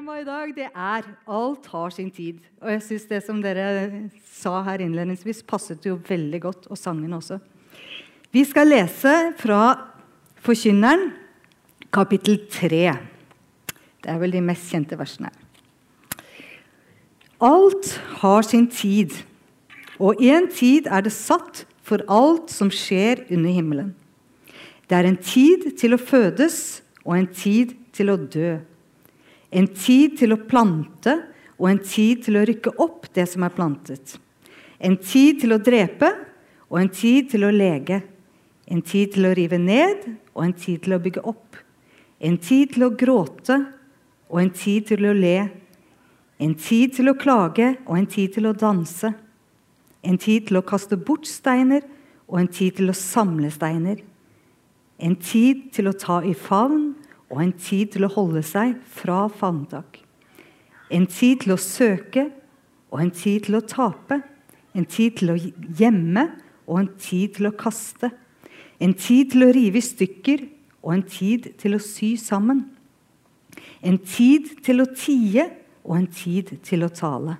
Temaet 0.00 0.22
i 0.22 0.24
dag 0.24 0.52
det 0.56 0.66
er 0.72 1.02
'Alt 1.28 1.66
har 1.66 1.90
sin 1.90 2.10
tid'. 2.10 2.40
Og 2.62 2.70
jeg 2.70 2.82
syns 2.82 3.04
det 3.04 3.22
som 3.22 3.42
dere 3.42 4.08
sa 4.32 4.62
her 4.62 4.78
innledningsvis, 4.80 5.42
passet 5.42 5.84
jo 5.84 6.00
veldig 6.08 6.40
godt, 6.40 6.66
og 6.70 6.78
sangen 6.78 7.12
også. 7.12 7.38
Vi 8.32 8.44
skal 8.44 8.66
lese 8.66 9.34
fra 9.36 9.90
Forkynneren, 10.36 11.12
kapittel 11.92 12.40
3. 12.50 12.96
Det 14.02 14.08
er 14.08 14.18
vel 14.18 14.32
de 14.32 14.40
mest 14.40 14.72
kjente 14.72 14.98
versene. 14.98 15.28
Alt 17.40 18.00
har 18.22 18.42
sin 18.42 18.70
tid, 18.70 19.10
og 19.98 20.16
én 20.18 20.48
tid 20.48 20.86
er 20.86 21.00
det 21.00 21.12
satt 21.12 21.66
for 21.82 21.98
alt 22.08 22.50
som 22.50 22.70
skjer 22.70 23.26
under 23.30 23.50
himmelen. 23.50 23.94
Det 24.88 24.96
er 24.96 25.04
en 25.04 25.16
tid 25.16 25.76
til 25.76 25.92
å 25.92 26.00
fødes 26.00 26.82
og 27.04 27.18
en 27.18 27.26
tid 27.26 27.76
til 27.92 28.08
å 28.08 28.16
dø. 28.16 28.60
En 29.50 29.66
tid 29.74 30.18
til 30.20 30.34
å 30.34 30.42
plante 30.48 31.16
og 31.58 31.68
en 31.70 31.80
tid 31.82 32.24
til 32.24 32.38
å 32.38 32.44
rykke 32.46 32.72
opp 32.80 33.08
det 33.16 33.26
som 33.28 33.44
er 33.44 33.54
plantet. 33.54 34.16
En 34.80 34.96
tid 34.96 35.42
til 35.42 35.54
å 35.54 35.60
drepe 35.60 36.12
og 36.70 36.78
en 36.80 36.92
tid 36.94 37.30
til 37.32 37.44
å 37.44 37.52
lege. 37.52 38.00
En 38.70 38.82
tid 38.86 39.16
til 39.16 39.26
å 39.26 39.34
rive 39.34 39.58
ned 39.58 40.06
og 40.32 40.44
en 40.46 40.54
tid 40.54 40.84
til 40.84 40.94
å 40.94 41.00
bygge 41.02 41.24
opp. 41.26 41.58
En 42.20 42.38
tid 42.38 42.76
til 42.76 42.86
å 42.86 42.94
gråte 42.94 43.58
og 44.30 44.38
en 44.40 44.52
tid 44.54 44.86
til 44.92 45.08
å 45.10 45.16
le. 45.16 45.50
En 46.40 46.54
tid 46.54 46.94
til 46.96 47.10
å 47.10 47.18
klage 47.18 47.74
og 47.84 47.96
en 47.98 48.08
tid 48.08 48.36
til 48.36 48.48
å 48.48 48.56
danse. 48.56 49.10
En 50.06 50.16
tid 50.16 50.46
til 50.48 50.60
å 50.60 50.64
kaste 50.64 50.96
bort 50.96 51.26
steiner 51.28 51.82
og 52.30 52.38
en 52.40 52.48
tid 52.48 52.78
til 52.78 52.92
å 52.92 52.96
samle 52.96 53.50
steiner. 53.52 53.98
En 55.00 55.16
tid 55.16 55.68
til 55.74 55.90
å 55.90 55.96
ta 55.96 56.20
i 56.24 56.32
favn 56.36 56.94
og 57.30 57.42
en 57.44 57.52
tid 57.54 57.94
til 57.94 58.06
å 58.06 58.12
holde 58.12 58.42
seg 58.46 58.74
fra 58.90 59.24
fanetak. 59.30 60.00
En 60.90 61.06
tid 61.06 61.44
til 61.44 61.54
å 61.54 61.62
søke 61.62 62.26
og 62.90 63.02
en 63.04 63.12
tid 63.14 63.46
til 63.46 63.60
å 63.60 63.66
tape. 63.66 64.18
En 64.74 64.86
tid 64.86 65.18
til 65.18 65.32
å 65.32 65.38
gjemme 65.78 66.26
og 66.66 66.80
en 66.82 66.90
tid 66.98 67.36
til 67.38 67.50
å 67.50 67.54
kaste. 67.58 68.10
En 68.82 68.94
tid 68.98 69.30
til 69.34 69.46
å 69.46 69.52
rive 69.54 69.78
i 69.78 69.84
stykker 69.84 70.44
og 70.82 70.94
en 70.96 71.06
tid 71.06 71.52
til 71.60 71.76
å 71.76 71.82
sy 71.82 72.16
sammen. 72.18 72.64
En 73.82 73.98
tid 73.98 74.50
til 74.64 74.82
å 74.82 74.88
tie 74.90 75.46
og 75.84 75.96
en 76.00 76.10
tid 76.10 76.56
til 76.66 76.84
å 76.86 76.90
tale. 76.94 77.38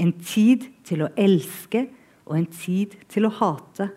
En 0.00 0.14
tid 0.16 0.64
til 0.88 1.04
å 1.04 1.12
elske 1.20 1.84
og 2.24 2.38
en 2.38 2.48
tid 2.48 2.96
til 3.10 3.28
å 3.28 3.34
hate. 3.40 3.90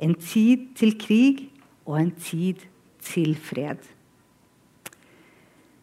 En 0.00 0.14
tid 0.14 0.70
til 0.78 0.96
krig 1.00 1.48
og 1.84 1.98
en 2.00 2.12
tid 2.16 2.64
til 3.04 3.34
fred. 3.36 3.80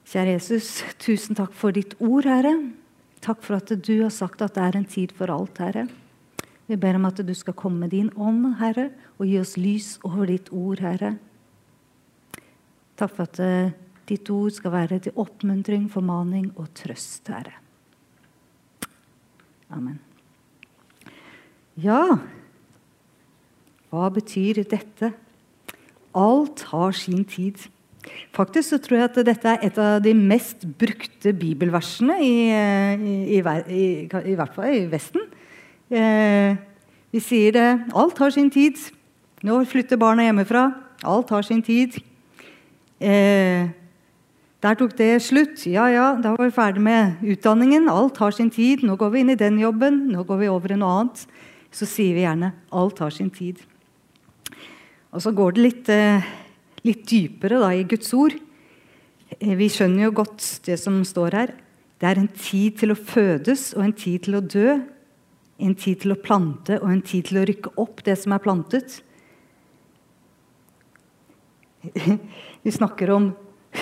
Kjære 0.06 0.36
Jesus, 0.36 0.84
tusen 1.02 1.38
takk 1.38 1.54
for 1.58 1.74
ditt 1.74 1.96
ord, 1.98 2.28
Herre. 2.30 2.54
Takk 3.26 3.42
for 3.42 3.58
at 3.58 3.72
du 3.74 3.96
har 4.04 4.14
sagt 4.14 4.44
at 4.46 4.54
det 4.54 4.62
er 4.62 4.78
en 4.78 4.86
tid 4.86 5.16
for 5.18 5.34
alt, 5.34 5.58
Herre. 5.58 5.88
Vi 6.70 6.78
ber 6.78 7.00
om 7.00 7.08
at 7.10 7.22
du 7.26 7.34
skal 7.34 7.58
komme 7.58 7.86
med 7.86 7.94
din 7.96 8.12
ånd, 8.14 8.56
Herre, 8.60 8.92
og 9.18 9.26
gi 9.26 9.40
oss 9.42 9.56
lys 9.58 9.96
over 10.06 10.30
ditt 10.30 10.52
ord, 10.54 10.84
Herre. 10.86 11.16
Takk 12.96 13.18
for 13.18 13.26
at 13.26 13.42
uh, 13.42 13.74
ditt 14.06 14.30
ord 14.30 14.54
skal 14.54 14.76
være 14.78 15.02
til 15.08 15.18
oppmuntring, 15.18 15.90
formaning 15.90 16.52
og 16.54 16.70
trøst, 16.78 17.26
Herre. 17.34 17.58
Amen. 19.74 19.98
Ja, 21.82 22.20
hva 23.90 24.10
betyr 24.14 24.62
dette? 24.70 25.16
Alt 26.16 26.70
har 26.70 26.94
sin 26.96 27.26
tid. 27.26 27.66
Faktisk 28.36 28.74
så 28.74 28.80
tror 28.84 28.98
jeg 29.00 29.10
at 29.10 29.20
dette 29.28 29.54
er 29.54 29.64
et 29.66 29.78
av 29.82 30.02
de 30.04 30.14
mest 30.18 30.66
brukte 30.80 31.34
bibelversene 31.34 32.18
i, 32.22 32.34
i, 33.36 33.40
i, 33.40 33.86
i 34.06 34.36
hvert 34.36 34.56
fall 34.56 34.74
i 34.74 34.86
Vesten. 34.92 35.24
Eh, 35.90 36.58
vi 37.14 37.22
sier 37.24 37.56
det 37.56 37.70
Alt 37.96 38.20
har 38.20 38.34
sin 38.36 38.50
tid. 38.52 38.80
Nå 39.46 39.62
flytter 39.70 40.00
barna 40.02 40.26
hjemmefra. 40.26 40.68
Alt 41.06 41.32
har 41.36 41.46
sin 41.48 41.64
tid. 41.64 41.98
Eh, 43.00 43.70
der 44.66 44.78
tok 44.80 44.96
det 44.98 45.22
slutt. 45.22 45.66
Ja, 45.70 45.86
ja, 45.94 46.06
da 46.18 46.34
var 46.34 46.48
vi 46.48 46.56
ferdig 46.56 46.82
med 46.82 47.22
utdanningen. 47.22 47.90
Alt 47.92 48.18
har 48.18 48.34
sin 48.34 48.50
tid. 48.50 48.82
Nå 48.84 48.96
går 48.98 49.14
vi 49.14 49.22
inn 49.22 49.30
i 49.30 49.40
den 49.40 49.60
jobben. 49.62 50.08
Nå 50.10 50.26
går 50.26 50.42
vi 50.42 50.50
over 50.50 50.74
i 50.74 50.80
noe 50.80 51.02
annet. 51.02 51.26
Så 51.76 51.86
sier 51.86 52.16
vi 52.16 52.24
gjerne 52.24 52.54
'alt 52.72 53.00
har 53.00 53.12
sin 53.12 53.30
tid'. 53.30 53.62
Og 55.12 55.22
så 55.22 55.32
går 55.32 55.54
det 55.54 55.62
litt, 55.62 55.90
eh, 55.90 56.24
litt 56.86 57.06
dypere 57.10 57.60
da, 57.62 57.72
i 57.74 57.86
Guds 57.90 58.14
ord. 58.18 58.36
Eh, 59.40 59.56
vi 59.58 59.70
skjønner 59.72 60.08
jo 60.08 60.18
godt 60.22 60.44
det 60.68 60.78
som 60.82 61.02
står 61.08 61.40
her. 61.40 61.56
Det 62.02 62.10
er 62.10 62.20
en 62.20 62.30
tid 62.30 62.78
til 62.82 62.94
å 62.94 63.00
fødes 63.00 63.72
og 63.78 63.86
en 63.86 63.96
tid 63.96 64.28
til 64.28 64.38
å 64.38 64.44
dø. 64.44 64.78
En 65.64 65.76
tid 65.80 66.02
til 66.04 66.12
å 66.12 66.20
plante 66.20 66.82
og 66.82 66.90
en 66.92 67.04
tid 67.06 67.30
til 67.30 67.40
å 67.40 67.46
rykke 67.48 67.76
opp 67.82 68.04
det 68.06 68.18
som 68.20 68.36
er 68.36 68.44
plantet. 68.44 69.00
Vi 72.66 72.74
snakker 72.76 73.14
om, 73.16 73.30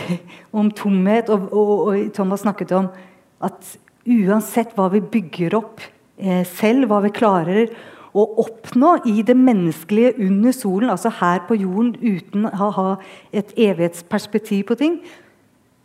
om 0.60 0.70
tomhet, 0.76 1.32
og, 1.34 1.50
og, 1.50 1.74
og, 1.88 2.14
Thomas 2.14 2.44
snakket 2.46 2.76
om 2.78 2.92
at 3.44 3.76
uansett 4.04 4.74
hva 4.76 4.90
vi 4.92 5.00
bygger 5.00 5.56
opp 5.56 5.80
eh, 6.20 6.44
selv, 6.48 6.90
hva 6.92 7.00
vi 7.06 7.12
klarer 7.16 7.72
å 8.14 8.24
oppnå 8.44 8.96
i 9.10 9.24
det 9.26 9.36
menneskelige 9.38 10.14
under 10.22 10.54
solen, 10.56 10.92
altså 10.94 11.10
her 11.20 11.44
på 11.48 11.58
jorden 11.58 11.96
uten 11.98 12.46
å 12.46 12.70
ha 12.78 12.88
et 13.34 13.54
evighetsperspektiv 13.58 14.68
på 14.70 14.78
ting, 14.80 15.00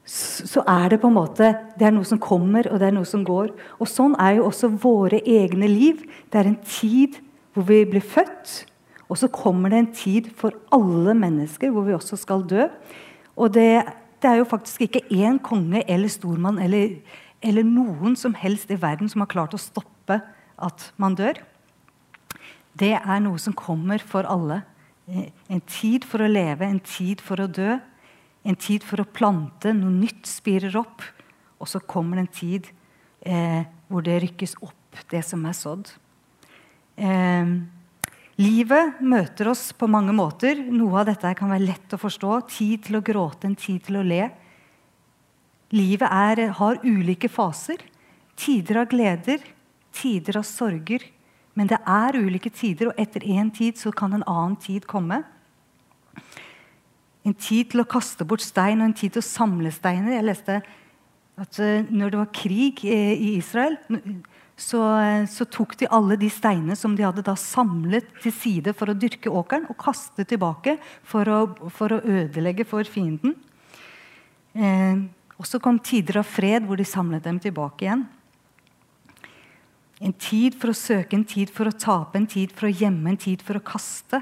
så 0.09 0.63
er 0.65 0.89
det 0.93 1.01
på 1.03 1.11
en 1.11 1.19
måte 1.19 1.51
det 1.77 1.85
er 1.85 1.93
noe 1.93 2.09
som 2.09 2.21
kommer, 2.21 2.69
og 2.73 2.81
det 2.81 2.89
er 2.89 2.95
noe 2.97 3.09
som 3.09 3.25
går. 3.27 3.51
Og 3.77 3.91
Sånn 3.91 4.15
er 4.21 4.39
jo 4.39 4.47
også 4.49 4.71
våre 4.81 5.21
egne 5.21 5.69
liv. 5.69 6.01
Det 6.33 6.41
er 6.41 6.49
en 6.49 6.61
tid 6.65 7.19
hvor 7.53 7.67
vi 7.69 7.83
blir 7.91 8.05
født, 8.05 8.63
og 9.09 9.21
så 9.21 9.29
kommer 9.33 9.73
det 9.73 9.81
en 9.83 9.93
tid 9.93 10.31
for 10.37 10.57
alle 10.73 11.15
mennesker 11.17 11.73
hvor 11.73 11.85
vi 11.89 11.97
også 11.97 12.17
skal 12.21 12.45
dø. 12.49 12.69
Og 13.37 13.53
det, 13.55 13.85
det 14.23 14.31
er 14.31 14.41
jo 14.41 14.49
faktisk 14.49 14.87
ikke 14.87 15.05
én 15.13 15.39
konge 15.45 15.85
eller 15.89 16.13
stormann 16.13 16.61
eller, 16.63 16.97
eller, 17.43 17.65
noen 17.65 18.17
som 18.17 18.37
helst 18.37 18.73
i 18.73 18.81
verden 18.81 19.09
som 19.09 19.25
har 19.25 19.33
klart 19.33 19.57
å 19.57 19.61
stoppe 19.61 20.21
at 20.59 20.91
man 20.97 21.17
dør. 21.19 21.41
Det 22.79 22.95
er 22.99 23.23
noe 23.25 23.41
som 23.43 23.57
kommer 23.57 24.03
for 24.05 24.29
alle. 24.29 24.63
En 25.09 25.63
tid 25.67 26.05
for 26.07 26.23
å 26.23 26.31
leve, 26.31 26.67
en 26.67 26.83
tid 26.85 27.23
for 27.25 27.41
å 27.43 27.49
dø. 27.51 27.79
En 28.49 28.59
tid 28.59 28.85
for 28.87 29.03
å 29.03 29.09
plante, 29.09 29.73
noe 29.75 29.93
nytt 29.93 30.29
spirer 30.29 30.77
opp. 30.79 31.03
Og 31.59 31.69
så 31.71 31.81
kommer 31.83 32.19
det 32.19 32.27
en 32.27 32.37
tid 32.39 32.69
eh, 33.27 33.65
hvor 33.91 34.05
det 34.07 34.21
rykkes 34.23 34.55
opp, 34.63 35.01
det 35.11 35.25
som 35.27 35.43
er 35.49 35.57
sådd. 35.59 35.91
Eh, 36.97 37.57
Livet 38.39 39.01
møter 39.03 39.49
oss 39.51 39.73
på 39.75 39.89
mange 39.91 40.13
måter. 40.15 40.61
Noe 40.71 41.01
av 41.01 41.09
dette 41.09 41.33
kan 41.35 41.51
være 41.51 41.67
lett 41.73 41.95
å 41.95 41.99
forstå. 41.99 42.37
Tid 42.47 42.85
til 42.87 43.01
å 43.01 43.03
gråte, 43.03 43.49
en 43.49 43.59
tid 43.59 43.83
til 43.89 43.99
å 43.99 44.05
le. 44.07 44.29
Livet 45.75 46.07
er, 46.07 46.45
har 46.55 46.79
ulike 46.85 47.27
faser. 47.27 47.83
Tider 48.39 48.85
av 48.85 48.93
gleder, 48.93 49.43
tider 49.91 50.39
av 50.39 50.47
sorger. 50.47 51.03
Men 51.59 51.71
det 51.71 51.81
er 51.83 52.21
ulike 52.21 52.53
tider, 52.55 52.93
og 52.93 53.01
etter 53.01 53.25
én 53.27 53.51
tid 53.55 53.81
så 53.81 53.91
kan 53.91 54.15
en 54.15 54.27
annen 54.31 54.55
tid 54.63 54.87
komme. 54.87 55.25
En 57.27 57.35
tid 57.35 57.73
til 57.73 57.83
å 57.83 57.89
kaste 57.89 58.27
bort 58.29 58.45
stein 58.45 58.79
og 58.79 58.93
en 58.93 58.97
tid 58.97 59.17
til 59.17 59.25
å 59.25 59.27
samle 59.27 59.73
steiner. 59.75 60.15
Jeg 60.15 60.29
leste 60.29 60.61
at 61.39 61.59
eh, 61.63 61.87
når 61.91 62.15
det 62.15 62.21
var 62.21 62.35
krig 62.35 62.85
eh, 62.87 63.15
i 63.15 63.35
Israel 63.39 63.77
så, 64.59 64.81
eh, 64.99 65.25
så, 65.31 65.47
tok 65.47 65.77
de 65.79 65.91
alle 65.95 66.17
de 66.19 66.31
steinene 66.33 66.77
som 66.77 66.97
de 66.99 67.07
hadde 67.07 67.37
samlet 67.39 68.09
til 68.25 68.35
side 68.35 68.75
for 68.75 68.91
å 68.91 68.97
dyrke 68.99 69.31
åkeren, 69.31 69.69
og 69.71 69.79
kastet 69.79 70.31
tilbake 70.33 70.77
for 71.07 71.31
å, 71.31 71.41
for 71.75 71.95
å 71.95 72.03
ødelegge 72.03 72.67
for 72.67 72.87
fienden. 72.87 73.37
Eh, 74.59 75.07
og 75.39 75.47
så 75.47 75.61
kom 75.63 75.79
tider 75.79 76.19
av 76.23 76.27
fred, 76.27 76.67
hvor 76.67 76.79
de 76.79 76.87
samlet 76.87 77.23
dem 77.27 77.39
tilbake 77.43 77.87
igjen. 77.87 78.07
En 80.05 80.15
tid 80.15 80.55
for 80.59 80.71
å 80.71 80.79
søke, 80.79 81.17
en 81.19 81.27
tid 81.27 81.51
for 81.51 81.71
å 81.71 81.75
tape, 81.75 82.19
en 82.19 82.29
tid 82.31 82.53
for 82.55 82.69
å 82.69 82.75
gjemme, 82.75 83.11
en 83.11 83.21
tid 83.21 83.43
for 83.43 83.59
å 83.59 83.65
kaste. 83.65 84.21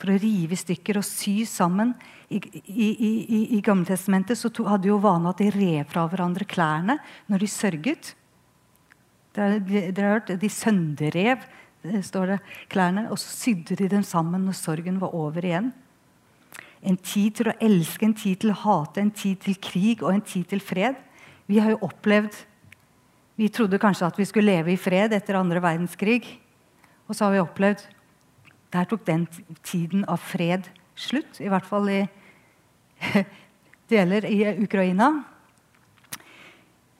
For 0.00 0.10
å 0.10 0.18
rive 0.18 0.56
i 0.56 0.58
stykker 0.58 0.98
og 0.98 1.06
sy 1.06 1.44
sammen. 1.46 1.94
I, 2.26 2.40
i, 2.66 2.88
i, 2.90 3.40
i 3.56 3.60
Gammeltestamentet 3.64 4.40
så 4.40 4.50
hadde 4.66 4.90
jo 4.90 4.98
vanen 5.02 5.30
at 5.30 5.38
de 5.38 5.52
rev 5.54 5.86
fra 5.90 6.08
hverandre 6.10 6.46
klærne 6.48 6.98
når 7.30 7.44
de 7.44 7.50
sørget. 7.52 8.14
Dere 9.34 9.60
har 9.94 10.16
hørt 10.16 10.34
De 10.40 10.50
sønderrev 10.50 11.46
står 11.84 12.34
det, 12.34 12.38
klærne, 12.72 13.08
og 13.12 13.18
så 13.20 13.28
sydde 13.28 13.76
de 13.76 13.88
dem 13.92 14.04
sammen 14.06 14.46
når 14.46 14.56
sorgen 14.56 15.00
var 15.02 15.14
over 15.14 15.44
igjen. 15.44 15.72
En 16.84 16.96
tid 16.96 17.38
til 17.38 17.50
å 17.50 17.56
elske, 17.64 18.06
en 18.06 18.16
tid 18.16 18.40
til 18.40 18.52
å 18.52 18.60
hate, 18.60 19.00
en 19.00 19.12
tid 19.12 19.40
til 19.44 19.56
krig 19.60 20.02
og 20.04 20.12
en 20.14 20.24
tid 20.24 20.48
til 20.48 20.60
fred. 20.64 20.98
Vi 21.48 21.60
har 21.60 21.74
jo 21.74 21.82
opplevd 21.84 22.36
Vi 23.34 23.48
trodde 23.50 23.80
kanskje 23.82 24.06
at 24.06 24.18
vi 24.18 24.26
skulle 24.28 24.52
leve 24.52 24.74
i 24.74 24.78
fred 24.78 25.12
etter 25.16 25.38
andre 25.38 25.62
verdenskrig. 25.62 26.22
Og 27.08 27.16
så 27.16 27.26
har 27.26 27.34
vi 27.34 27.42
opplevd 27.42 27.82
Der 28.74 28.84
tok 28.90 29.04
den 29.06 29.28
tiden 29.62 30.04
av 30.10 30.18
fred 30.18 30.66
slutt. 30.98 31.38
I 31.38 31.46
hvert 31.50 31.66
fall 31.66 31.88
i 31.90 32.00
deler 33.92 34.26
i 34.26 34.40
Ukraina. 34.64 35.24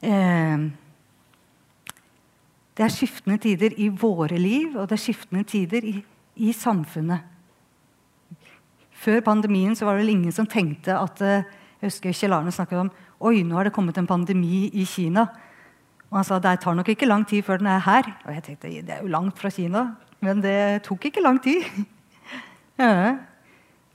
eh, 0.01 0.71
Det 2.75 2.83
er 2.83 2.91
skiftende 2.91 3.37
tider 3.39 3.75
i 3.79 3.89
våre 3.89 4.37
liv, 4.37 4.75
og 4.75 4.87
det 4.87 4.95
er 4.95 5.03
skiftende 5.03 5.43
tider 5.43 5.83
i, 5.83 6.03
i 6.35 6.51
samfunnet. 6.53 7.19
Før 8.91 9.21
pandemien 9.21 9.75
var 9.75 9.95
det 9.95 10.03
vel 10.05 10.15
ingen 10.15 10.31
som 10.31 10.47
tenkte 10.47 10.95
at 10.95 11.21
eh, 11.21 11.43
Jeg 11.81 11.91
husker 11.91 12.15
Kjell 12.15 12.33
Arne 12.33 12.51
snakket 12.51 12.79
om 12.79 12.91
Oi, 13.19 13.43
nå 13.43 13.55
har 13.55 13.67
det 13.67 13.73
kommet 13.73 13.97
en 13.97 14.07
pandemi 14.07 14.69
i 14.73 14.85
Kina. 14.85 15.27
Og 16.15 16.21
han 16.21 16.27
sa 16.29 16.37
det 16.39 16.61
tar 16.63 16.77
nok 16.79 16.87
ikke 16.93 17.09
lang 17.09 17.25
tid 17.27 17.43
før 17.43 17.59
den 17.59 17.67
er 17.67 17.81
her. 17.83 18.05
Og 18.23 18.31
jeg 18.31 18.43
tenkte 18.45 18.69
det 18.71 18.93
er 18.95 19.01
jo 19.03 19.11
langt 19.11 19.35
fra 19.35 19.49
Kina. 19.51 19.81
Men 20.23 20.39
det 20.39 20.85
tok 20.87 21.09
ikke 21.11 21.23
lang 21.23 21.41
tid. 21.43 21.67
Ja. 22.75 23.15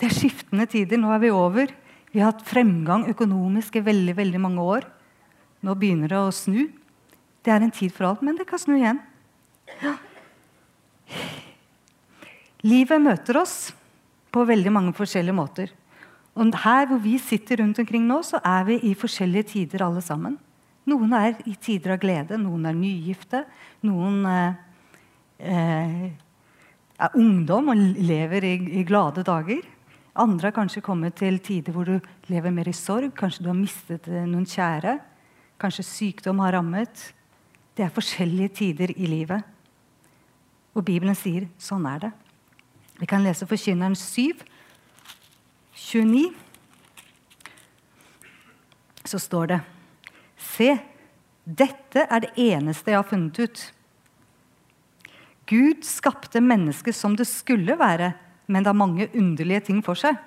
Det 0.00 0.06
er 0.08 0.14
skiftende 0.16 0.64
tider. 0.64 0.96
Nå 0.96 1.10
er 1.12 1.18
vi 1.20 1.28
over. 1.36 1.68
Vi 2.14 2.22
har 2.22 2.30
hatt 2.30 2.46
fremgang 2.48 3.02
økonomisk 3.10 3.74
i 3.76 3.82
veldig, 3.84 4.14
veldig 4.16 4.40
mange 4.40 4.64
år. 4.64 4.86
Nå 5.60 5.74
begynner 5.76 6.08
det 6.08 6.16
å 6.16 6.30
snu. 6.32 6.62
Det 7.44 7.52
er 7.52 7.66
en 7.66 7.74
tid 7.76 7.92
for 7.92 8.08
alt, 8.08 8.22
men 8.24 8.38
det 8.38 8.46
kan 8.48 8.62
snu 8.62 8.78
igjen. 8.78 9.02
Ja. 9.82 9.92
Livet 12.64 13.04
møter 13.04 13.42
oss 13.42 13.56
på 14.32 14.46
veldig 14.48 14.72
mange 14.72 14.96
forskjellige 14.96 15.36
måter. 15.36 15.76
Og 16.32 16.56
her 16.64 16.88
hvor 16.88 17.04
vi 17.04 17.18
sitter 17.20 17.60
rundt 17.60 17.84
omkring 17.84 18.08
nå, 18.08 18.22
så 18.24 18.40
er 18.40 18.64
vi 18.64 18.80
i 18.88 18.96
forskjellige 18.96 19.52
tider 19.52 19.84
alle 19.84 20.00
sammen. 20.00 20.40
Noen 20.88 21.12
er 21.12 21.36
i 21.48 21.54
tider 21.60 21.94
av 21.94 22.00
glede, 22.00 22.38
noen 22.40 22.64
er 22.70 22.76
nygifte. 22.76 23.42
Noen 23.84 24.24
eh, 24.30 24.54
eh, 25.44 26.06
er 27.00 27.18
ungdom 27.20 27.68
og 27.72 27.84
lever 28.00 28.46
i, 28.48 28.54
i, 28.80 28.84
glade 28.88 29.24
dager. 29.26 29.60
Andre 30.20 30.48
har 30.48 30.56
kanskje 30.56 30.82
kommet 30.84 31.18
til 31.20 31.38
tider 31.44 31.76
hvor 31.76 31.88
du 31.88 31.98
lever 32.32 32.54
mer 32.54 32.70
i 32.70 32.76
sorg. 32.76 33.12
Kanskje 33.16 33.44
du 33.44 33.50
har 33.52 33.58
mistet 33.58 34.08
eh, 34.08 34.24
noen 34.28 34.48
kjære. 34.48 34.96
Kanskje 35.60 35.84
sykdom 35.86 36.40
har 36.40 36.56
rammet. 36.56 37.10
Det 37.76 37.84
er 37.84 37.92
forskjellige 37.94 38.54
tider 38.62 38.94
i 38.96 39.08
livet. 39.08 39.44
Og 40.72 40.86
Bibelen 40.86 41.16
sier 41.18 41.48
sånn 41.60 41.84
er 41.90 42.06
det. 42.06 42.12
Vi 43.00 43.08
kan 43.08 43.24
lese 43.24 43.48
Forkynneren 43.48 43.96
7, 43.96 44.32
29. 45.76 46.24
Så 49.08 49.20
står 49.20 49.52
det 49.52 49.60
Se, 50.40 50.72
dette 51.44 52.06
er 52.06 52.24
det 52.24 52.32
eneste 52.40 52.92
jeg 52.92 52.98
har 53.00 53.06
funnet 53.08 53.38
ut. 53.38 53.62
Gud 55.50 55.86
skapte 55.86 56.42
mennesket 56.42 56.94
som 56.94 57.16
det 57.18 57.26
skulle 57.28 57.76
være, 57.78 58.12
men 58.46 58.62
det 58.62 58.70
har 58.70 58.78
mange 58.78 59.08
underlige 59.14 59.66
ting 59.70 59.80
for 59.84 59.98
seg. 59.98 60.18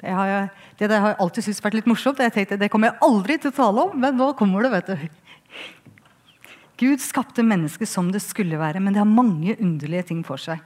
Det 0.00 0.12
har 0.16 0.28
jeg, 0.30 0.44
det 0.80 0.88
har 0.94 1.12
jeg 1.12 1.18
alltid 1.20 1.44
syntes 1.44 1.64
vært 1.64 1.76
litt 1.76 1.88
morsomt. 1.90 2.22
Jeg 2.22 2.32
tenkte, 2.32 2.56
Det 2.56 2.70
kommer 2.72 2.88
jeg 2.88 3.02
aldri 3.04 3.36
til 3.36 3.50
å 3.50 3.56
tale 3.56 3.82
om, 3.84 3.98
men 4.00 4.16
nå 4.16 4.32
kommer 4.38 4.62
det. 4.64 4.70
vet 4.72 4.86
du. 4.86 5.08
Gud 6.80 7.02
skapte 7.04 7.44
mennesket 7.44 7.88
som 7.88 8.08
det 8.12 8.22
skulle 8.24 8.58
være, 8.58 8.80
men 8.80 8.94
det 8.94 9.02
har 9.02 9.08
mange 9.08 9.56
underlige 9.60 10.06
ting 10.08 10.22
for 10.24 10.40
seg. 10.40 10.62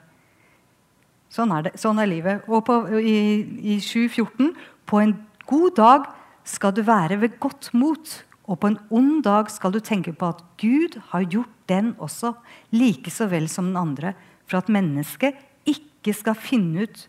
Sånn 1.34 1.50
er, 1.50 1.66
det, 1.66 1.72
sånn 1.80 1.98
er 1.98 2.06
livet. 2.06 2.44
Og 2.46 2.62
på, 2.62 2.76
i, 3.00 3.42
i 3.74 3.78
7.14.: 3.82 4.52
På 4.86 5.00
en 5.02 5.16
god 5.50 5.74
dag 5.74 6.06
skal 6.44 6.74
du 6.76 6.82
være 6.86 7.20
ved 7.22 7.38
godt 7.40 7.70
mot, 7.74 8.24
og 8.44 8.60
på 8.60 8.70
en 8.70 8.78
ond 8.92 9.22
dag 9.24 9.48
skal 9.52 9.72
du 9.72 9.80
tenke 9.80 10.12
på 10.12 10.28
at 10.34 10.42
Gud 10.60 10.98
har 11.12 11.24
gjort 11.24 11.52
den 11.68 11.94
også, 11.98 12.34
like 12.72 13.10
så 13.10 13.28
vel 13.30 13.48
som 13.48 13.70
den 13.72 13.80
andre, 13.80 14.12
for 14.46 14.60
at 14.60 14.68
mennesket 14.68 15.38
ikke 15.64 16.12
skal 16.12 16.36
finne 16.36 16.84
ut 16.84 17.06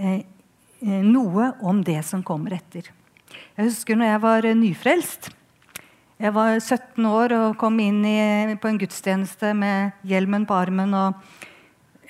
eh, 0.00 0.24
eh 0.80 1.02
noe 1.04 1.52
om 1.60 1.82
det 1.84 2.00
som 2.06 2.22
kommer 2.22 2.56
etter. 2.56 2.88
Jeg 3.56 3.68
husker 3.68 3.98
når 3.98 4.06
jeg 4.06 4.22
var 4.22 4.48
nyfrelst. 4.54 5.28
Jeg 6.18 6.34
var 6.34 6.58
17 6.58 7.04
år 7.06 7.34
og 7.36 7.58
kom 7.58 7.76
inn 7.80 8.00
i, 8.06 8.56
på 8.56 8.68
en 8.70 8.78
gudstjeneste 8.80 9.52
med 9.54 9.92
hjelmen 10.02 10.46
på 10.46 10.54
armen. 10.54 10.94
og 10.94 11.14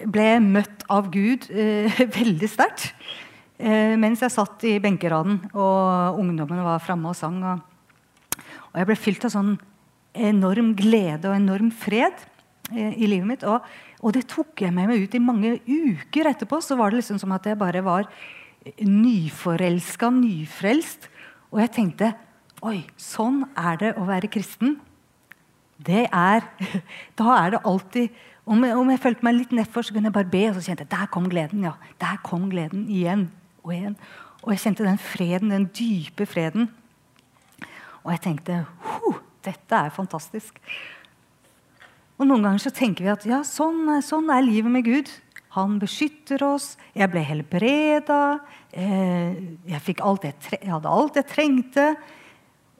ble 0.06 0.38
møtt 0.42 0.84
av 0.92 1.08
Gud 1.14 1.48
eh, 1.50 2.02
veldig 2.18 2.50
sterkt 2.50 2.90
eh, 2.92 3.16
mens 3.58 4.20
jeg 4.22 4.30
satt 4.30 4.62
i 4.68 4.76
benkeraden 4.78 5.40
og 5.50 6.18
ungdommene 6.20 6.62
var 6.62 6.82
framme 6.82 7.10
og 7.10 7.16
sang. 7.18 7.40
Og, 7.42 7.58
og, 8.70 8.76
jeg 8.78 8.86
ble 8.86 8.96
fylt 8.98 9.26
av 9.26 9.34
sånn 9.34 9.56
enorm 10.14 10.72
glede 10.78 11.30
og 11.30 11.36
enorm 11.36 11.70
fred 11.74 12.22
eh, 12.72 12.94
i 12.94 13.08
livet 13.10 13.26
mitt. 13.26 13.46
Og, 13.48 13.64
og, 13.98 14.12
det 14.14 14.28
tok 14.30 14.62
jeg 14.62 14.74
med 14.74 14.90
meg 14.90 15.02
ut 15.02 15.16
i 15.16 15.22
mange 15.22 15.56
uker 15.66 16.30
etterpå. 16.30 16.60
Så 16.62 16.78
var 16.78 16.92
det 16.92 17.02
liksom 17.02 17.18
som 17.22 17.34
at 17.34 17.46
jeg 17.50 17.58
bare 17.58 17.82
var 17.86 18.08
nyforelska, 18.78 20.10
nyfrelst. 20.14 21.10
Og 21.52 21.62
jeg 21.64 21.74
tenkte 21.74 22.14
Oi, 22.66 22.80
sånn 22.98 23.44
er 23.54 23.76
det 23.78 23.90
å 23.94 24.04
være 24.08 24.30
kristen. 24.34 24.80
Det 25.78 26.08
er 26.10 26.42
Da 27.18 27.36
er 27.36 27.54
det 27.54 27.66
alltid 27.66 28.24
om 28.48 28.64
jeg, 28.64 28.74
om 28.80 28.88
jeg 28.90 29.02
følte 29.02 29.26
meg 29.26 29.36
litt 29.36 29.50
nedfor, 29.52 29.84
så 29.84 29.92
kunne 29.92 30.08
jeg 30.08 30.14
bare 30.16 30.30
be, 30.32 30.40
og 30.48 30.56
så 30.56 30.70
kjente 30.70 30.86
jeg 30.86 30.90
der 30.94 31.10
kom 31.12 31.26
gleden. 31.28 31.66
ja, 31.66 31.74
der 32.00 32.16
kom 32.24 32.46
gleden 32.48 32.86
igjen 32.88 33.26
og 33.68 33.76
igjen. 33.76 33.96
Og 34.42 34.52
jeg 34.54 34.62
kjente 34.64 34.86
den 34.86 35.00
freden, 35.02 35.54
den 35.54 35.68
dype 35.74 36.26
freden. 36.28 36.68
Og 38.04 38.12
jeg 38.14 38.24
tenkte 38.24 38.62
dette 39.44 39.78
er 39.78 39.94
fantastisk. 39.94 40.58
Og 42.18 42.26
Noen 42.26 42.44
ganger 42.44 42.62
så 42.62 42.74
tenker 42.74 43.06
vi 43.06 43.12
at 43.12 43.26
ja, 43.28 43.42
sånn, 43.46 44.00
sånn 44.02 44.30
er 44.34 44.42
livet 44.42 44.72
med 44.74 44.86
Gud. 44.86 45.10
Han 45.54 45.78
beskytter 45.80 46.42
oss. 46.44 46.72
Jeg 46.98 47.10
ble 47.12 47.22
helbreda. 47.24 48.38
Eh, 48.72 49.36
jeg, 49.70 49.82
fikk 49.86 50.02
alt 50.04 50.26
jeg, 50.26 50.36
jeg 50.56 50.72
hadde 50.72 50.90
alt 50.90 51.18
jeg 51.18 51.28
trengte. 51.30 51.86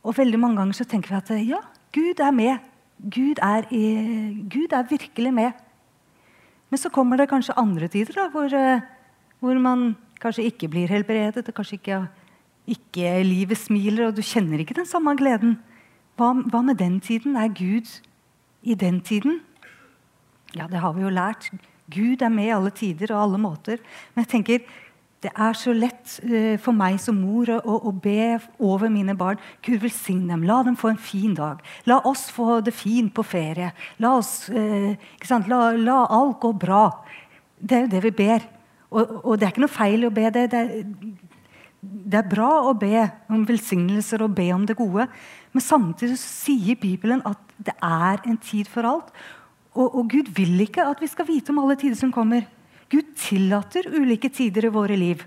Og 0.03 0.17
veldig 0.19 0.41
mange 0.43 0.61
ganger 0.61 0.79
så 0.81 0.89
tenker 0.89 1.15
vi 1.15 1.21
at 1.21 1.33
ja, 1.47 1.63
Gud 1.95 2.21
er 2.25 2.35
med. 2.35 2.67
Gud 2.99 3.39
er, 3.45 3.69
Gud 4.51 4.75
er 4.75 4.91
virkelig 4.91 5.33
med. 5.35 5.65
Men 6.69 6.81
så 6.83 6.91
kommer 6.93 7.17
det 7.17 7.31
kanskje 7.31 7.57
andre 7.57 7.89
tider 7.89 8.19
da, 8.19 8.27
hvor, 8.33 8.53
eh, 8.53 8.83
hvor 9.41 9.59
man 9.63 9.93
kanskje 10.23 10.49
ikke 10.51 10.71
blir 10.73 10.91
helbredet, 10.91 11.47
og 11.49 11.55
kanskje 11.55 11.79
ikke, 11.79 12.01
ikke, 12.75 13.13
livet 13.27 13.59
smiler, 13.59 14.09
og 14.09 14.17
du 14.17 14.23
kjenner 14.23 14.63
ikke 14.63 14.77
den 14.79 14.89
samme 14.89 15.15
gleden. 15.19 15.59
Hva, 16.19 16.33
hva, 16.51 16.63
med 16.67 16.81
den 16.81 16.99
tiden? 17.01 17.37
Er 17.39 17.53
Gud 17.55 18.01
i 18.63 18.75
den 18.75 19.01
tiden? 19.01 19.41
Ja, 20.57 20.67
det 20.67 20.83
har 20.83 20.97
vi 20.97 21.05
jo 21.05 21.13
lært. 21.13 21.51
Gud 21.93 22.23
er 22.23 22.33
med 22.33 22.49
i 22.49 22.53
alle 22.57 22.75
tider 22.75 23.15
og 23.15 23.23
alle 23.23 23.41
måter. 23.41 23.81
Men 24.15 24.25
jeg 24.25 24.33
tenker, 24.33 24.67
det 25.23 25.31
er 25.35 25.57
så 25.59 25.73
lett 25.75 26.19
uh, 26.27 26.55
for 26.63 26.77
meg 26.77 26.99
som 27.03 27.17
mor 27.19 27.51
å, 27.51 27.79
å, 27.91 27.91
be 27.91 28.37
over 28.63 28.91
mine 28.93 29.17
barn. 29.19 29.41
Gud 29.67 29.81
velsigne 29.83 30.31
dem. 30.31 30.45
La 30.47 30.61
dem 30.67 30.77
få 30.79 30.93
en 30.93 31.01
fin 31.01 31.35
dag. 31.39 31.63
La 31.91 32.01
oss 32.07 32.29
få 32.35 32.61
det 32.63 32.75
fint 32.77 33.15
på 33.15 33.25
ferie. 33.27 33.73
La, 34.03 34.15
oss, 34.19 34.49
uh, 34.51 34.95
la, 35.51 35.63
la 35.79 35.99
alt 36.19 36.39
gå 36.43 36.53
bra. 36.55 36.85
Det 37.59 37.77
er 37.77 37.87
jo 37.87 37.93
det 37.97 38.05
vi 38.07 38.15
ber. 38.25 38.47
Og, 38.91 39.25
og, 39.25 39.33
det 39.37 39.47
er 39.47 39.53
ikke 39.53 39.65
noe 39.67 39.73
feil 39.73 40.07
å 40.09 40.13
be 40.15 40.29
det. 40.33 40.45
Det 40.53 40.61
er, 40.61 40.71
det 41.81 42.21
er 42.21 42.31
bra 42.31 42.51
å 42.69 42.75
be 42.79 43.05
om 43.31 43.45
velsignelser 43.49 44.25
og 44.25 44.37
be 44.39 44.49
om 44.55 44.65
det 44.69 44.79
gode. 44.79 45.09
Men 45.53 45.65
samtidig 45.65 46.19
sier 46.21 46.79
Bibelen 46.81 47.23
at 47.29 47.41
det 47.59 47.75
er 47.85 48.23
en 48.25 48.39
tid 48.41 48.71
for 48.71 48.89
alt. 48.89 49.11
Og, 49.75 49.87
og, 49.87 50.05
Gud 50.11 50.33
vil 50.35 50.59
ikke 50.65 50.87
at 50.89 51.03
vi 51.03 51.11
skal 51.11 51.29
vite 51.29 51.53
om 51.53 51.61
alle 51.63 51.77
tider 51.79 51.99
som 51.99 52.15
kommer. 52.15 52.47
Gud 52.89 53.13
tillater 53.21 53.91
ulike 53.93 54.31
tider 54.33 54.67
i 54.67 54.73
våre 54.73 54.97
liv. 54.97 55.25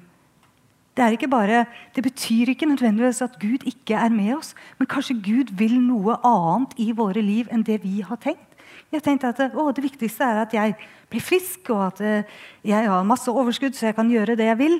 Det, 0.97 1.29
bare, 1.31 1.65
det 1.95 2.03
betyr 2.03 2.51
ikke 2.51 2.67
nødvendigvis 2.67 3.21
at 3.23 3.37
Gud 3.39 3.63
ikke 3.65 3.95
er 3.95 4.09
med 4.11 4.33
oss, 4.35 4.51
men 4.77 4.89
kanskje 4.91 5.21
Gud 5.23 5.53
vil 5.55 5.77
noe 5.79 6.17
annet 6.27 6.73
i 6.83 6.89
våre 6.91 7.21
liv 7.23 7.47
enn 7.51 7.63
det 7.63 7.79
vi 7.85 8.01
har 8.03 8.19
tenkt. 8.19 8.50
Jeg 8.91 9.03
tenkte 9.05 9.31
at 9.31 9.55
å, 9.55 9.69
Det 9.71 9.83
viktigste 9.85 10.27
er 10.27 10.41
at 10.43 10.55
jeg 10.55 10.75
blir 11.11 11.23
frisk, 11.23 11.69
og 11.71 11.85
at 11.87 12.01
eh, 12.03 12.27
jeg 12.67 12.89
har 12.89 13.07
masse 13.07 13.31
overskudd, 13.31 13.75
så 13.75 13.89
jeg 13.89 13.97
kan 13.97 14.11
gjøre 14.11 14.35
det 14.39 14.49
jeg 14.49 14.59
vil. 14.59 14.77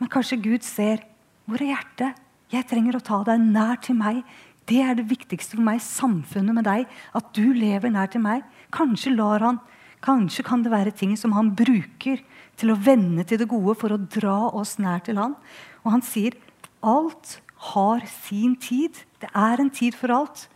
Men 0.00 0.12
kanskje 0.12 0.40
Gud 0.40 0.66
ser 0.66 1.04
hvor 1.48 1.60
er 1.60 1.72
hjertet? 1.72 2.20
Jeg 2.50 2.66
trenger 2.66 2.98
å 2.98 3.04
ta 3.04 3.20
deg 3.26 3.42
nær 3.42 3.80
til 3.82 3.96
meg. 3.98 4.20
Det 4.68 4.80
er 4.84 4.96
det 4.98 5.08
viktigste 5.10 5.56
for 5.56 5.64
meg, 5.66 5.80
samfunnet 5.82 6.56
med 6.56 6.66
deg. 6.66 6.86
At 7.16 7.32
du 7.36 7.52
lever 7.56 7.92
nær 7.92 8.10
til 8.12 8.22
meg. 8.24 8.44
Kanskje 8.74 9.14
lar 9.16 9.42
han, 9.42 9.58
kanskje 10.04 10.44
kan 10.46 10.62
det 10.64 10.72
være 10.72 10.94
ting 10.96 11.16
som 11.18 11.34
han 11.36 11.52
bruker 11.56 12.22
til 12.60 12.72
å 12.72 12.78
vende 12.78 13.24
til 13.26 13.40
det 13.40 13.48
gode 13.50 13.74
for 13.80 13.94
å 13.94 14.00
dra 14.00 14.38
oss 14.56 14.76
nær 14.82 15.02
til 15.06 15.20
han. 15.20 15.36
Og 15.84 15.94
han 15.96 16.04
sier 16.04 16.36
alt 16.84 17.38
har 17.70 18.04
sin 18.08 18.56
tid. 18.60 19.02
Det 19.20 19.30
er 19.36 19.60
en 19.60 19.72
tid 19.72 19.96
for 19.96 20.12
alt. 20.14 20.46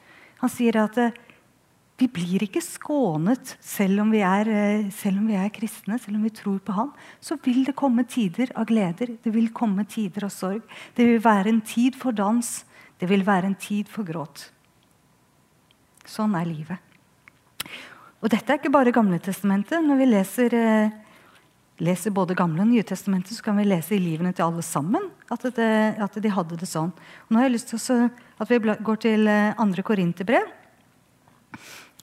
Han 0.40 0.52
sier 0.52 0.78
at 0.82 0.98
eh, 1.00 1.16
vi 2.00 2.08
blir 2.10 2.42
ikke 2.42 2.62
skånet 2.64 3.54
selv 3.62 4.02
om, 4.02 4.10
er, 4.18 4.48
eh, 4.50 4.88
selv 4.90 5.20
om, 5.20 5.28
vi 5.30 5.36
er, 5.38 5.50
kristne, 5.54 5.98
selv 6.02 6.18
om 6.18 6.24
vi 6.26 6.32
tror 6.34 6.58
på 6.58 6.74
Han. 6.74 6.90
Så 7.20 7.38
vil 7.44 7.64
det 7.64 7.76
komme 7.78 8.02
tider 8.04 8.50
av 8.56 8.66
gleder, 8.66 9.14
det 9.22 9.32
vil 9.32 9.52
komme 9.54 9.86
tider 9.86 10.26
av 10.26 10.32
sorg. 10.34 10.62
Det 10.96 11.06
vil 11.06 11.22
være 11.22 11.52
en 11.52 11.60
tid 11.60 11.94
for 11.94 12.10
dans, 12.10 12.64
det 12.98 13.08
vil 13.08 13.22
være 13.22 13.46
en 13.46 13.54
tid 13.54 13.88
for 13.88 14.02
gråt. 14.02 14.50
Sånn 16.04 16.34
er 16.34 16.50
livet. 16.50 16.78
Og 18.20 18.30
dette 18.32 18.50
er 18.50 18.58
ikke 18.58 18.72
bare 18.72 18.92
Gamle 18.92 19.20
testamentet. 19.20 19.84
Når 19.84 19.98
vi 20.00 20.10
leser 20.10 20.54
eh, 20.58 20.90
leser 21.78 22.10
både 22.14 22.36
Gamle 22.38 22.62
og 22.62 22.70
Nye 22.70 22.82
testamentet, 22.86 23.36
så 23.36 23.42
kan 23.42 23.56
vi 23.58 23.66
lese 23.66 23.94
i 23.94 24.02
livene 24.02 24.32
til 24.34 24.46
alle 24.46 24.62
sammen 24.62 25.08
at, 25.30 25.46
det, 25.56 25.70
at 26.02 26.18
de 26.22 26.30
hadde 26.30 26.58
det 26.58 26.68
sånn. 26.70 26.90
Og 26.90 27.30
nå 27.30 27.38
har 27.38 27.48
jeg 27.48 27.56
lyst 27.56 27.72
til 27.72 28.10
at 28.10 28.50
vi 28.50 28.58
går 28.58 29.00
til 29.02 29.30
eh, 29.30 29.54
andre 29.58 29.86
Korinterbrev 29.86 30.52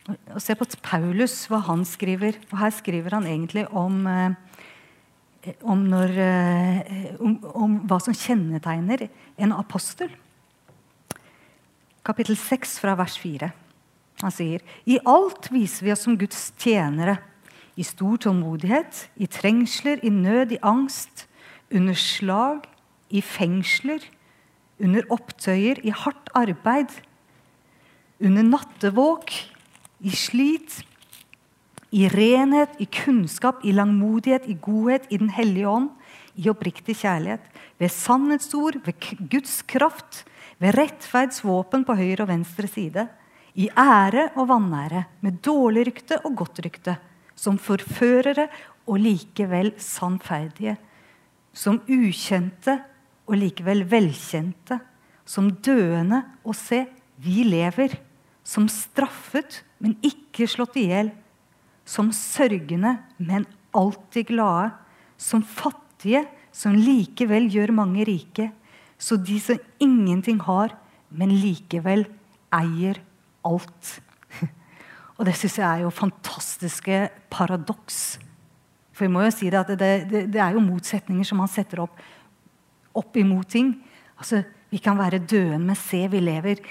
og 0.10 0.41
se 0.41 0.55
på 0.58 0.65
Paulus, 0.81 1.46
hva 1.50 1.62
han 1.67 1.84
skriver. 1.86 2.39
Og 2.51 2.58
her 2.62 2.74
skriver 2.74 3.13
han 3.17 3.27
egentlig 3.29 3.67
om, 3.70 4.08
eh, 4.08 5.53
om, 5.62 5.86
når, 5.86 6.15
eh, 6.17 7.15
om, 7.20 7.38
om 7.53 7.79
hva 7.86 8.00
som 8.01 8.15
kjennetegner 8.17 9.08
en 9.38 9.53
apostel. 9.53 10.10
Kapittel 12.01 12.38
6 12.38 12.79
fra 12.81 12.96
vers 12.98 13.17
4. 13.22 13.51
Han 14.22 14.34
sier 14.34 14.62
i 14.89 14.98
alt 15.05 15.50
viser 15.53 15.86
vi 15.86 15.93
oss 15.93 16.05
som 16.05 16.17
Guds 16.17 16.50
tjenere 16.58 17.20
i 17.79 17.86
stor 17.86 18.17
tålmodighet, 18.25 19.08
i 19.15 19.29
trengsler, 19.31 20.01
i 20.03 20.10
nød, 20.10 20.51
i 20.58 20.62
angst, 20.65 21.27
under 21.72 21.96
slag, 21.96 22.65
i 23.10 23.22
fengsler, 23.24 24.03
under 24.81 25.05
opptøyer, 25.13 25.79
i 25.86 25.93
hardt 25.93 26.29
arbeid, 26.36 26.91
under 28.22 28.43
nattevåk, 28.43 29.31
i 30.01 30.12
slit, 30.15 30.81
i 31.91 32.08
renhet, 32.10 32.74
i 32.79 32.88
kunnskap, 32.88 33.65
i 33.67 33.74
langmodighet, 33.75 34.48
i 34.50 34.55
godhet, 34.55 35.08
i 35.12 35.17
Den 35.17 35.29
hellige 35.29 35.67
ånd, 35.67 35.89
i 36.36 36.50
oppriktig 36.50 36.96
kjærlighet, 37.01 37.43
ved 37.77 37.91
sannhetsord, 37.91 38.79
ved 38.86 39.27
Guds 39.29 39.62
kraft, 39.62 40.24
ved 40.62 40.75
rettferdsvåpen 40.77 41.84
på 41.86 41.96
høyre 42.00 42.24
og 42.24 42.31
venstre 42.31 42.70
side, 42.70 43.08
i 43.55 43.67
ære 43.75 44.29
og 44.39 44.48
vanære, 44.48 45.03
med 45.22 45.41
dårlig 45.43 45.88
rykte 45.89 46.22
og 46.25 46.38
godt 46.39 46.62
rykte 46.63 46.96
som 47.36 47.58
forførere 47.62 48.48
og 48.89 49.00
likevel 49.01 49.74
sannferdige, 49.81 50.77
som 51.53 51.81
ukjente 51.89 52.77
og 53.27 53.38
likevel 53.39 53.84
velkjente, 53.89 54.79
som 55.25 55.50
døende 55.63 56.22
og 56.46 56.55
se, 56.58 56.86
vi 57.22 57.43
lever, 57.48 57.93
som 58.43 58.67
straffet, 58.72 59.62
men 59.81 59.97
ikke 60.05 60.47
slått 60.50 60.77
i 60.79 60.88
hjel, 60.91 61.11
som 61.88 62.11
sørgende, 62.13 63.00
men 63.17 63.47
alltid 63.75 64.29
glade, 64.29 64.71
som 65.17 65.43
fattige, 65.43 66.23
som 66.51 66.75
likevel 66.75 67.47
gjør 67.51 67.73
mange 67.75 68.05
rike, 68.07 68.50
så 69.01 69.17
de 69.17 69.39
som 69.41 69.59
ingenting 69.81 70.41
har, 70.45 70.75
men 71.09 71.33
likevel 71.33 72.05
eier 72.53 73.00
alt. 73.47 73.95
Og 75.17 75.25
det 75.27 75.35
syns 75.39 75.57
jeg 75.59 75.67
er 75.67 75.85
jo 75.85 75.93
fantastiske 75.93 77.01
paradoks. 77.33 78.19
For 78.93 79.07
vi 79.07 79.13
må 79.13 79.23
jo 79.25 79.33
si 79.33 79.50
det 79.50 79.61
at 79.63 79.71
det, 79.73 79.91
det, 80.11 80.25
det, 80.33 80.41
er 80.41 80.55
jo 80.55 80.63
motsetninger 80.63 81.25
som 81.27 81.41
man 81.41 81.50
setter 81.51 81.83
opp, 81.85 81.97
opp 82.97 83.17
imot 83.17 83.50
ting. 83.50 83.73
Altså, 84.19 84.43
vi 84.71 84.79
kan 84.83 85.00
være 85.00 85.23
døende, 85.23 85.71
men 85.71 85.79
se, 85.79 86.05
vi 86.11 86.21
lever. 86.21 86.61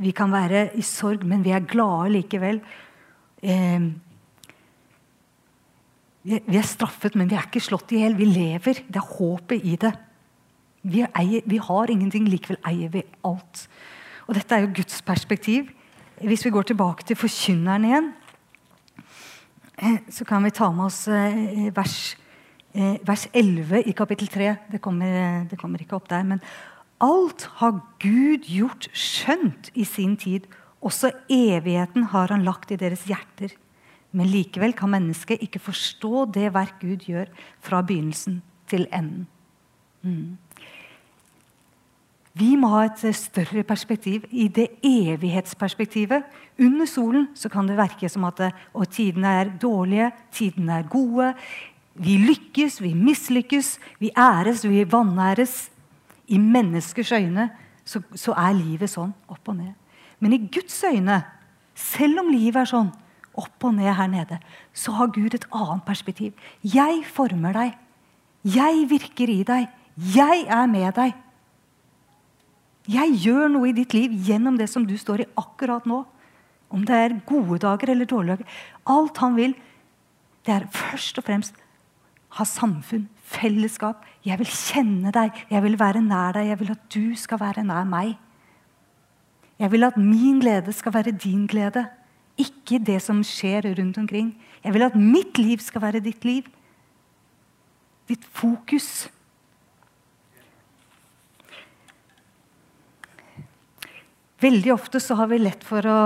Vi 0.00 0.12
kan 0.16 0.32
være 0.32 0.70
i 0.80 0.84
sorg, 0.86 1.26
men 1.28 1.42
vi 1.44 1.52
er 1.52 1.66
glade 1.68 2.12
likevel. 2.14 2.60
Eh, 3.42 3.90
vi 6.24 6.56
er 6.56 6.68
straffet, 6.68 7.16
men 7.16 7.28
vi 7.28 7.36
er 7.36 7.48
ikke 7.48 7.62
slått 7.64 7.92
i 7.92 8.00
hjel. 8.02 8.16
Vi 8.16 8.28
lever. 8.28 8.80
Det 8.88 9.00
er 9.00 9.12
håpet 9.16 9.64
i 9.64 9.76
det. 9.80 9.92
Vi, 10.80 11.02
eier, 11.04 11.44
vi 11.44 11.60
har 11.60 11.92
ingenting, 11.92 12.28
likevel 12.28 12.60
eier 12.68 12.92
vi 12.92 13.04
alt. 13.28 13.66
Og 14.28 14.36
dette 14.36 14.56
er 14.56 14.64
jo 14.64 14.72
Guds 14.80 15.02
perspektiv. 15.04 15.68
Hvis 16.20 16.44
vi 16.44 16.52
går 16.52 16.70
tilbake 16.70 17.04
til 17.04 17.16
forkynneren 17.16 17.84
igjen, 17.88 18.10
eh, 19.80 20.00
så 20.12 20.24
kan 20.28 20.44
vi 20.44 20.52
ta 20.56 20.70
med 20.72 20.86
oss 20.86 21.06
eh, 21.08 21.68
vers, 21.76 22.16
eh, 22.72 22.96
vers 23.04 23.26
11 23.32 23.84
i 23.84 23.92
kapittel 23.96 24.28
3. 24.28 24.56
Det 24.72 24.80
kommer, 24.80 25.44
det 25.48 25.58
kommer 25.60 25.80
ikke 25.80 25.96
opp 25.96 26.08
der. 26.08 26.22
Men 26.22 26.40
alt 27.00 27.46
har 27.60 27.80
Gud 28.02 28.46
gjort 28.48 28.88
skjønt 28.92 29.70
i 29.74 29.84
sin 29.88 30.16
tid. 30.20 30.46
Også 30.80 31.12
evigheten 31.32 32.08
har 32.12 32.32
han 32.32 32.44
lagt 32.44 32.72
i 32.72 32.78
deres 32.80 33.06
hjerter. 33.08 33.52
Men 34.12 34.30
likevel 34.30 34.74
kan 34.76 34.90
mennesket 34.92 35.42
ikke 35.44 35.62
forstå 35.62 36.26
det 36.34 36.50
verk 36.54 36.80
Gud 36.82 37.06
gjør 37.06 37.30
fra 37.62 37.82
begynnelsen 37.86 38.40
til 38.70 38.86
enden. 38.92 39.26
Mm. 40.02 40.38
Vi 42.40 42.54
må 42.56 42.70
ha 42.72 42.84
et 42.86 43.02
større 43.16 43.62
perspektiv. 43.66 44.24
I 44.30 44.48
det 44.48 44.68
evighetsperspektivet. 44.86 46.24
Under 46.60 46.86
solen 46.86 47.28
så 47.34 47.50
kan 47.50 47.68
det 47.68 47.78
verke 47.78 48.08
som 48.08 48.24
at 48.28 48.40
tidene 48.90 49.34
er 49.40 49.50
dårlige, 49.60 50.10
tidene 50.32 50.78
er 50.78 50.88
gode. 50.88 51.32
Vi 51.94 52.16
lykkes, 52.22 52.80
vi 52.82 52.94
mislykkes, 52.94 53.78
vi 53.98 54.10
æres, 54.16 54.62
vi 54.68 54.84
vanæres. 54.92 55.69
I 56.30 56.38
menneskers 56.38 57.12
øyne 57.16 57.48
så, 57.84 58.02
så 58.14 58.34
er 58.38 58.56
livet 58.56 58.92
sånn. 58.92 59.12
Opp 59.30 59.50
og 59.50 59.58
ned. 59.58 59.74
Men 60.22 60.36
i 60.36 60.42
Guds 60.52 60.76
øyne, 60.86 61.22
selv 61.74 62.22
om 62.22 62.30
livet 62.30 62.62
er 62.62 62.70
sånn, 62.70 62.90
opp 63.40 63.64
og 63.64 63.74
ned 63.76 63.92
her 63.96 64.10
nede, 64.10 64.38
så 64.76 64.94
har 64.98 65.12
Gud 65.14 65.34
et 65.34 65.46
annet 65.54 65.84
perspektiv. 65.86 66.34
Jeg 66.62 67.02
former 67.08 67.56
deg. 67.56 67.74
Jeg 68.44 68.86
virker 68.90 69.32
i 69.32 69.42
deg. 69.46 69.68
Jeg 70.14 70.46
er 70.46 70.70
med 70.70 70.92
deg. 70.96 71.16
Jeg 72.90 73.16
gjør 73.22 73.50
noe 73.52 73.70
i 73.70 73.76
ditt 73.76 73.94
liv 73.94 74.14
gjennom 74.26 74.56
det 74.58 74.70
som 74.72 74.86
du 74.86 74.96
står 74.98 75.24
i 75.24 75.30
akkurat 75.38 75.86
nå. 75.88 76.02
Om 76.70 76.84
det 76.86 76.96
er 76.96 77.18
gode 77.26 77.58
dager 77.62 77.92
eller 77.92 78.08
dårlige 78.08 78.40
dager. 78.40 78.60
Alt 78.90 79.18
han 79.22 79.36
vil, 79.38 79.56
det 80.46 80.54
er 80.54 80.70
først 80.74 81.18
og 81.20 81.26
fremst 81.26 81.58
ha 82.38 82.46
samfunn, 82.46 83.08
fellesskap. 83.30 84.02
Jeg 84.26 84.40
vil 84.40 84.50
kjenne 84.50 85.12
deg, 85.14 85.38
jeg 85.50 85.62
vil 85.64 85.78
være 85.80 86.02
nær 86.04 86.34
deg, 86.36 86.50
jeg 86.50 86.60
vil 86.60 86.74
at 86.74 86.82
du 86.92 87.14
skal 87.18 87.40
være 87.40 87.64
nær 87.66 87.86
meg. 87.88 88.16
Jeg 89.60 89.72
vil 89.72 89.84
at 89.84 89.96
min 90.00 90.40
glede 90.40 90.72
skal 90.72 90.94
være 90.94 91.12
din 91.12 91.46
glede, 91.50 91.84
ikke 92.40 92.78
det 92.80 93.00
som 93.04 93.20
skjer 93.26 93.68
rundt 93.76 93.98
omkring. 94.00 94.32
Jeg 94.64 94.74
vil 94.74 94.86
at 94.86 94.96
mitt 94.96 95.38
liv 95.38 95.60
skal 95.60 95.82
være 95.82 96.00
ditt 96.00 96.24
liv. 96.24 96.46
Ditt 98.08 98.24
fokus. 98.24 99.10
Veldig 104.40 104.72
ofte 104.72 105.00
så 105.04 105.18
har 105.20 105.28
vi 105.28 105.42
lett 105.42 105.64
for 105.68 105.84
å 105.84 106.00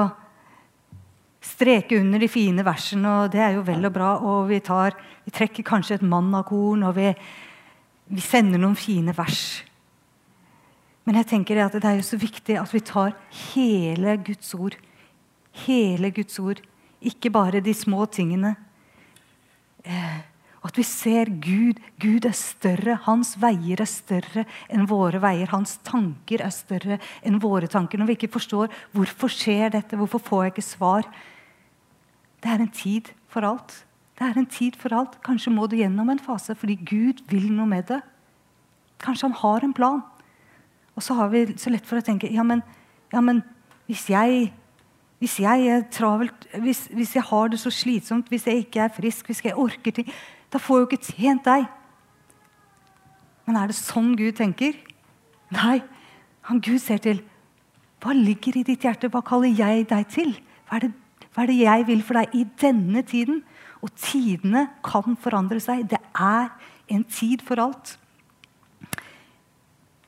streke 1.44 1.98
under 2.00 2.22
de 2.22 2.28
fine 2.30 2.64
versene, 2.66 3.10
og 3.24 3.32
det 3.34 3.42
er 3.44 3.58
jo 3.58 3.64
vel 3.66 3.84
og 3.86 3.94
bra. 3.94 4.10
Og 4.24 4.48
vi, 4.50 4.60
tar, 4.64 4.96
vi 5.26 5.34
trekker 5.34 5.66
kanskje 5.66 5.98
et 5.98 6.08
mannakorn, 6.08 6.84
og 6.88 6.96
vi, 6.98 7.10
vi, 8.10 8.24
sender 8.24 8.60
noen 8.62 8.78
fine 8.78 9.14
vers. 9.16 9.62
Men 11.04 11.20
jeg 11.20 11.30
tenker 11.34 11.60
at 11.60 11.76
det 11.76 11.84
er 11.84 11.98
jo 12.00 12.06
så 12.06 12.18
viktig 12.20 12.56
at 12.60 12.72
vi 12.72 12.80
tar 12.84 13.16
hele 13.52 14.16
Guds 14.24 14.54
ord. 14.56 14.78
Hele 15.66 16.10
Guds 16.16 16.38
ord. 16.40 16.62
Ikke 17.04 17.32
bare 17.32 17.60
de 17.60 17.74
små 17.76 18.06
tingene. 18.08 18.54
Eh, 19.84 20.22
at 20.64 20.78
vi 20.80 20.84
ser 20.88 21.28
Gud. 21.44 21.76
Gud 22.00 22.24
er 22.24 22.32
større. 22.32 22.96
Hans 23.04 23.34
veier 23.36 23.84
er 23.84 23.90
større 23.90 24.46
enn 24.72 24.88
våre 24.88 25.20
veier. 25.20 25.52
Hans 25.52 25.76
tanker 25.84 26.40
er 26.40 26.56
større 26.56 26.96
enn 27.20 27.36
våre 27.42 27.68
tanker. 27.68 28.00
Når 28.00 28.08
vi 28.08 28.16
ikke 28.16 28.32
forstår 28.38 28.72
hvorfor 28.96 29.28
skjer 29.28 29.76
dette, 29.76 30.00
hvorfor 30.00 30.24
får 30.24 30.46
jeg 30.46 30.54
ikke 30.54 30.68
svar 30.70 31.12
Det 32.44 32.52
er 32.52 32.60
en 32.60 32.72
tid 32.72 33.10
for 33.32 33.46
alt. 33.48 33.86
Det 34.18 34.26
er 34.26 34.38
en 34.38 34.46
tid 34.46 34.76
for 34.78 34.94
alt. 34.94 35.16
Kanskje 35.24 35.52
må 35.52 35.66
du 35.66 35.78
gjennom 35.80 36.10
en 36.12 36.20
fase 36.20 36.54
fordi 36.54 36.76
Gud 36.84 37.24
vil 37.30 37.48
noe 37.52 37.66
med 37.66 37.88
det. 37.88 38.02
Kanskje 39.00 39.30
han 39.30 39.38
har 39.40 39.64
en 39.64 39.74
plan. 39.74 40.02
Og 40.94 41.02
så 41.02 41.16
har 41.18 41.32
vi 41.32 41.46
så 41.58 41.72
lett 41.72 41.86
for 41.88 41.98
å 41.98 42.04
tenke 42.04 42.30
ja, 42.30 42.44
men, 42.46 42.62
ja, 43.12 43.24
men 43.24 43.42
hvis 43.88 44.06
jeg 44.12 44.52
hvis 45.22 45.38
jeg 45.40 45.68
er 45.72 45.84
travelt, 45.88 46.46
hvis, 46.60 46.82
hvis, 46.92 47.14
jeg 47.16 47.22
har 47.24 47.48
det 47.48 47.56
så 47.56 47.70
slitsomt, 47.72 48.28
hvis 48.28 48.44
jeg 48.46 48.66
ikke 48.66 48.80
er 48.84 48.90
frisk, 48.92 49.30
hvis 49.30 49.40
jeg 49.44 49.56
orker 49.56 49.94
ting 49.94 50.10
da 50.52 50.60
får 50.62 50.76
jeg 50.76 50.82
jo 50.82 50.88
ikke 50.90 51.14
tjent 51.16 51.46
deg. 51.48 51.64
Men 53.44 53.56
er 53.58 53.70
det 53.70 53.74
sånn 53.74 54.12
Gud 54.18 54.36
tenker? 54.38 54.76
Nei. 55.54 55.80
Han 56.46 56.60
Gud 56.62 56.78
ser 56.78 57.00
til 57.02 57.22
hva 58.04 58.12
ligger 58.14 58.60
i 58.60 58.62
ditt 58.68 58.84
hjerte. 58.84 59.08
Hva 59.10 59.22
kaller 59.24 59.50
jeg 59.50 59.88
deg 59.90 60.06
til? 60.12 60.30
Hva 60.68 60.78
er, 60.78 60.86
det, 60.86 60.92
hva 61.34 61.42
er 61.42 61.50
det 61.50 61.58
jeg 61.58 61.86
vil 61.88 62.02
for 62.06 62.20
deg 62.20 62.34
i 62.38 62.44
denne 62.62 63.02
tiden? 63.06 63.42
Og 63.82 63.90
tidene 63.98 64.68
kan 64.86 65.16
forandre 65.20 65.58
seg. 65.60 65.82
Det 65.90 65.98
er 66.14 66.48
en 66.94 67.04
tid 67.10 67.42
for 67.44 67.60
alt. 67.60 67.96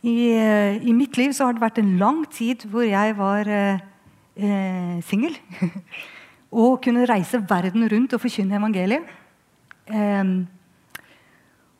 I, 0.06 0.14
I, 0.86 0.92
mitt 0.94 1.16
liv 1.18 1.34
har 1.34 1.56
det 1.56 1.64
vært 1.64 1.80
en 1.82 1.96
lang 1.98 2.22
tid 2.30 2.62
hvor 2.70 2.86
jeg 2.86 3.16
var 3.18 3.48
eh, 3.50 3.80
eh 4.38 4.98
singel. 5.02 5.34
og 6.62 6.78
kunne 6.84 7.08
reise 7.10 7.42
verden 7.42 7.88
rundt 7.90 8.14
og 8.14 8.22
forkynne 8.22 8.56
evangeliet. 8.56 9.08
Um, 9.90 10.46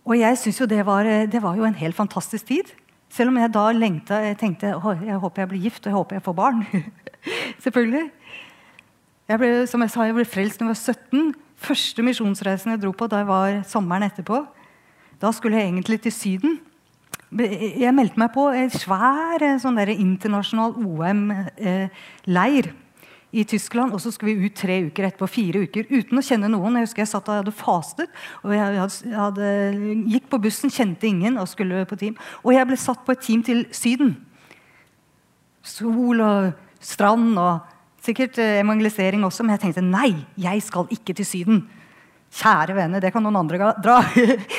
og 0.06 0.18
jeg 0.18 0.38
syns 0.38 0.60
jo 0.60 0.66
det 0.70 0.84
var, 0.86 1.04
det 1.04 1.42
var 1.42 1.56
jo 1.56 1.64
en 1.66 1.78
helt 1.78 1.96
fantastisk 1.96 2.46
tid. 2.50 2.74
Selv 3.10 3.30
om 3.30 3.38
jeg 3.38 3.52
da 3.54 3.64
lengta 3.72 4.18
Jeg 4.22 4.36
tenkte 4.38 4.66
jeg 4.66 5.18
håper 5.18 5.42
jeg 5.42 5.48
blir 5.48 5.62
gift 5.62 5.86
og 5.86 5.90
jeg 5.90 5.96
håper 5.96 6.16
jeg 6.16 6.22
får 6.26 6.36
barn. 6.36 6.66
Selvfølgelig. 7.64 8.10
Jeg 9.26 9.40
ble, 9.42 9.50
som 9.66 9.82
jeg 9.82 9.90
sa, 9.90 10.04
jeg 10.06 10.14
ble 10.14 10.24
frelst 10.28 10.60
da 10.60 10.68
jeg 10.68 10.70
var 10.70 10.78
17. 10.78 11.34
første 11.58 12.02
misjonsreisen 12.06 12.70
jeg 12.76 12.82
dro 12.84 12.92
på, 12.94 13.08
da 13.10 13.24
var 13.26 13.64
sommeren 13.66 14.06
etterpå. 14.06 14.44
Da 15.18 15.32
skulle 15.34 15.58
jeg 15.58 15.72
egentlig 15.72 15.98
til 16.04 16.14
Syden. 16.14 16.58
Jeg 17.34 17.90
meldte 17.96 18.20
meg 18.22 18.30
på 18.36 18.44
en 18.54 18.70
svær 18.70 19.42
eh, 19.42 19.58
sånn 19.58 19.80
internasjonal 19.82 20.76
OM-leir 20.78 22.70
i 23.34 23.44
Tyskland. 23.50 23.96
Og 23.96 24.04
så 24.04 24.14
skulle 24.14 24.36
vi 24.36 24.46
ut 24.46 24.54
tre 24.62 24.78
uker 24.86 25.08
etterpå, 25.08 25.26
fire 25.26 25.66
uker, 25.66 25.90
uten 25.90 26.22
å 26.22 26.24
kjenne 26.24 26.52
noen. 26.52 26.78
Jeg 26.78 26.86
husker 26.86 27.02
jeg 27.02 27.10
satt 27.16 27.26
og 27.32 27.40
hadde 27.40 27.58
fastet. 27.58 28.24
og 28.44 28.54
jeg, 28.54 28.62
hadde, 28.62 29.14
hadde, 29.16 29.52
gikk 30.14 30.30
på 30.30 30.44
bussen, 30.46 30.70
kjente 30.70 31.10
ingen 31.10 31.42
og 31.42 31.50
skulle 31.50 31.82
på 31.90 31.98
team. 31.98 32.14
Og 32.44 32.54
jeg 32.54 32.70
ble 32.70 32.78
satt 32.78 33.02
på 33.02 33.16
et 33.16 33.26
team 33.26 33.42
til 33.42 33.66
Syden. 33.74 34.14
Sol 35.66 36.22
og 36.22 36.52
strand 36.78 37.34
og 37.42 37.74
sikkert 38.06 38.40
eh, 38.42 38.60
evangelisering 38.62 39.24
også. 39.26 39.44
Men 39.44 39.56
jeg 39.56 39.66
tenkte 39.66 39.84
nei, 39.84 40.10
jeg 40.40 40.64
skal 40.64 40.90
ikke 40.94 41.16
til 41.16 41.28
Syden. 41.28 41.62
Kjære 42.36 42.76
vene, 42.76 43.00
det 43.02 43.12
kan 43.14 43.24
noen 43.24 43.38
andre 43.42 43.72
dra. 43.82 44.00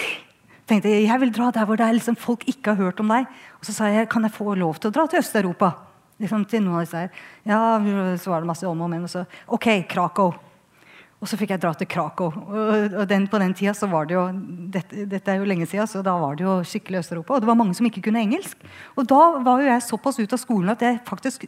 tenkte 0.68 0.92
Jeg 0.92 1.22
vil 1.22 1.34
dra 1.36 1.52
der 1.56 1.68
hvor 1.68 1.80
liksom 1.80 2.18
folk 2.20 2.44
ikke 2.48 2.74
har 2.74 2.90
hørt 2.90 3.00
om 3.04 3.14
deg. 3.14 3.28
Og 3.60 3.68
så 3.68 3.76
sa 3.76 3.92
jeg 3.92 4.10
kan 4.12 4.24
jeg 4.28 4.36
få 4.36 4.56
lov 4.56 4.80
til 4.80 4.92
å 4.92 4.96
dra 4.96 5.08
til 5.08 5.22
Øst-Europa. 5.24 5.74
Liksom 6.18 6.48
til 6.50 6.64
noen 6.66 6.80
av 6.80 6.86
disse 6.86 7.06
her. 7.06 7.24
Ja, 7.46 8.18
Så 8.18 8.32
var 8.32 8.42
det 8.42 8.50
masse 8.50 8.68
om 8.68 8.82
og 8.82 8.90
men. 8.90 9.06
Og 9.06 9.10
så 9.10 9.26
OK, 9.48 9.88
Krakow. 9.90 10.34
Og 11.18 11.30
så 11.30 11.38
fikk 11.38 11.56
jeg 11.56 11.62
dra 11.62 11.72
til 11.74 11.90
Krakow. 11.90 12.30
Og, 12.30 13.06
den, 13.10 13.26
på 13.30 13.40
den 13.42 13.54
tida 13.58 13.74
så 13.74 13.90
var 13.90 14.06
det 14.06 14.14
jo 14.14 14.26
dette, 14.74 15.06
dette, 15.10 15.32
er 15.34 15.42
jo 15.42 15.48
lenge 15.50 15.66
siden, 15.66 15.90
så 15.90 16.04
da 16.06 16.14
var 16.22 16.36
det 16.38 16.46
jo 16.46 16.60
skikkelig 16.62 17.02
Øst-Europa. 17.02 17.38
Og 17.38 17.42
det 17.42 17.50
var 17.50 17.58
mange 17.58 17.74
som 17.78 17.88
ikke 17.90 18.04
kunne 18.06 18.22
engelsk. 18.22 18.58
Og 18.96 19.08
da 19.10 19.22
var 19.46 19.64
jo 19.64 19.72
jeg 19.72 19.86
såpass 19.86 20.20
ute 20.20 20.38
av 20.38 20.42
skolen 20.42 20.74
at 20.74 20.84
jeg 20.86 21.02
faktisk 21.08 21.48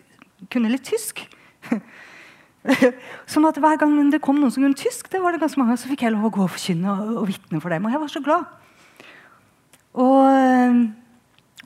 kunne 0.50 0.72
litt 0.74 0.88
tysk. 0.90 1.22
sånn 3.32 3.48
at 3.50 3.60
Hver 3.62 3.80
gang 3.82 3.98
det 4.14 4.22
kom 4.24 4.40
noen 4.40 4.54
som 4.54 4.64
kunne 4.64 4.78
tysk, 4.78 5.10
det 5.12 5.22
var 5.24 5.36
det 5.36 5.42
ganske 5.44 5.60
mange, 5.62 5.78
så 5.80 5.90
fikk 5.92 6.06
jeg 6.06 6.16
lov 6.16 6.30
å 6.30 6.34
gå 6.34 6.46
og 6.46 6.54
forkynne 6.54 6.94
og, 6.94 7.14
og 7.24 7.30
vitne 7.30 7.62
for 7.64 7.74
dem. 7.74 7.86
Og 7.86 7.96
jeg 7.96 8.04
var 8.04 8.14
så 8.14 8.24
glad. 8.26 8.58
Og, 10.00 10.82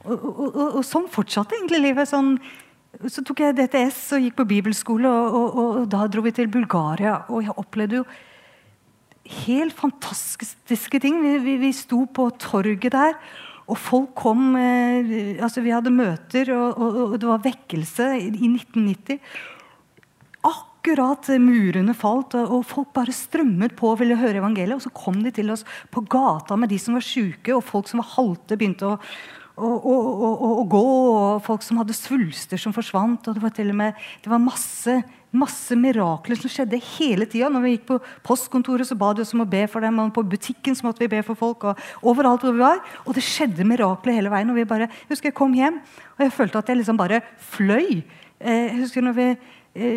og, 0.06 0.20
og, 0.32 0.60
og 0.80 0.84
sånn 0.88 1.10
fortsatte 1.12 1.58
egentlig 1.58 1.82
livet. 1.84 2.10
Sånn, 2.10 2.36
så 3.10 3.24
tok 3.26 3.42
jeg 3.44 3.58
DTS 3.58 4.04
og 4.18 4.28
gikk 4.28 4.38
på 4.40 4.50
bibelskole, 4.50 5.10
og, 5.10 5.82
da 5.92 6.06
dro 6.12 6.24
vi 6.26 6.36
til 6.36 6.52
Bulgaria. 6.52 7.24
Og 7.30 7.44
jeg 7.46 7.58
opplevde 7.58 8.02
jo 8.02 8.06
helt 9.46 9.76
fantastiske 9.76 11.02
ting. 11.04 11.22
Vi, 11.24 11.38
vi, 11.44 11.58
vi 11.62 11.74
sto 11.76 12.04
på 12.06 12.30
torget 12.42 12.94
der. 12.96 13.18
Og 13.72 13.80
folk 13.80 14.12
kom 14.20 14.58
eh, 14.60 15.40
altså 15.40 15.62
Vi 15.64 15.72
hadde 15.72 15.94
møter, 15.94 16.52
og, 16.52 16.78
og, 16.78 16.98
og, 17.06 17.14
det 17.20 17.30
var 17.30 17.44
vekkelse 17.46 18.10
i 18.20 18.28
1990. 18.28 19.22
Akkurat 20.84 21.30
murene 21.40 21.94
falt, 21.96 22.34
og 22.36 22.66
folk 22.68 22.90
bare 22.92 23.14
strømmet 23.16 23.72
på 23.80 23.94
og 23.94 24.02
ville 24.02 24.18
høre 24.20 24.42
evangeliet. 24.42 24.76
Og 24.76 24.84
så 24.84 24.90
kom 24.92 25.22
de 25.24 25.32
til 25.32 25.54
oss 25.54 25.64
på 25.88 26.04
gata 26.12 26.58
med 26.60 26.74
de 26.74 26.80
som 26.82 26.98
var 26.98 27.06
sjuke, 27.08 27.54
og 27.56 27.64
folk 27.64 27.88
som 27.88 28.02
var 28.02 28.10
halte, 28.18 28.58
begynte 28.60 28.90
å, 28.90 28.98
å, 29.56 29.70
å, 29.80 30.32
å 30.60 30.66
gå. 30.68 30.82
Og 30.84 31.46
folk 31.46 31.64
som 31.64 31.80
hadde 31.80 31.96
svulster 31.96 32.60
som 32.60 32.76
forsvant. 32.76 33.30
og 33.32 33.38
Det 33.38 33.46
var 33.46 33.56
til 33.56 33.72
og 33.72 33.80
med 33.80 34.04
det 34.26 34.34
var 34.34 34.44
masse 34.44 35.00
masse 35.34 35.74
mirakler 35.80 36.38
som 36.38 36.52
skjedde 36.52 36.78
hele 36.98 37.26
tida. 37.32 37.48
Når 37.50 37.64
vi 37.64 37.74
gikk 37.78 37.88
på 37.88 38.02
postkontoret, 38.28 38.86
så 38.86 38.98
ba 39.00 39.14
de 39.16 39.24
oss 39.24 39.34
om 39.34 39.42
å 39.46 39.50
be 39.50 39.64
for 39.72 39.88
dem. 39.88 40.04
Og 40.04 40.12
på 40.14 40.26
butikken 40.36 40.76
så 40.78 40.86
måtte 40.86 41.02
vi 41.06 41.10
be 41.16 41.24
for 41.26 41.40
folk. 41.40 41.64
Og 41.72 42.12
overalt 42.12 42.44
hvor 42.44 42.54
vi 42.54 42.62
var. 42.62 42.84
Og 43.08 43.16
det 43.16 43.24
skjedde 43.26 43.66
mirakler 43.72 44.20
hele 44.20 44.36
veien. 44.36 44.52
Og 44.52 44.60
vi 44.60 44.68
bare, 44.70 44.92
jeg 44.92 45.16
husker 45.16 45.32
jeg 45.32 45.40
kom 45.40 45.56
hjem, 45.58 45.82
og 46.18 46.28
jeg 46.28 46.36
følte 46.36 46.62
at 46.62 46.70
jeg 46.70 46.84
liksom 46.84 47.00
bare 47.00 47.24
fløy. 47.56 48.04
Eh, 48.44 48.66
jeg 48.70 48.80
husker 48.84 49.06
når 49.08 49.18
vi 49.18 49.28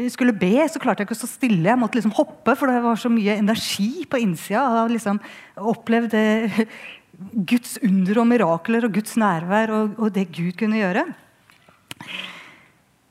skulle 0.09 0.33
be, 0.33 0.55
så 0.73 0.81
klarte 0.81 1.03
jeg 1.03 1.11
ikke 1.11 1.17
å 1.19 1.21
stå 1.21 1.29
stille. 1.29 1.69
Jeg 1.69 1.81
måtte 1.81 1.99
liksom 1.99 2.15
hoppe, 2.17 2.55
for 2.57 2.71
det 2.71 2.85
var 2.85 3.01
så 3.01 3.11
mye 3.13 3.37
energi 3.37 4.07
på 4.09 4.21
innsida. 4.23 4.63
Jeg 4.63 4.79
har 4.81 4.93
liksom 4.95 5.21
opplevd 5.73 6.17
eh, 6.17 6.63
Guds 7.49 7.77
under 7.85 8.23
og 8.23 8.29
mirakler 8.31 8.87
og 8.89 8.97
Guds 8.97 9.17
nærvær 9.21 9.73
og, 9.77 9.99
og 10.01 10.15
det 10.17 10.31
Gud 10.33 10.57
kunne 10.61 10.81
gjøre. 10.81 11.05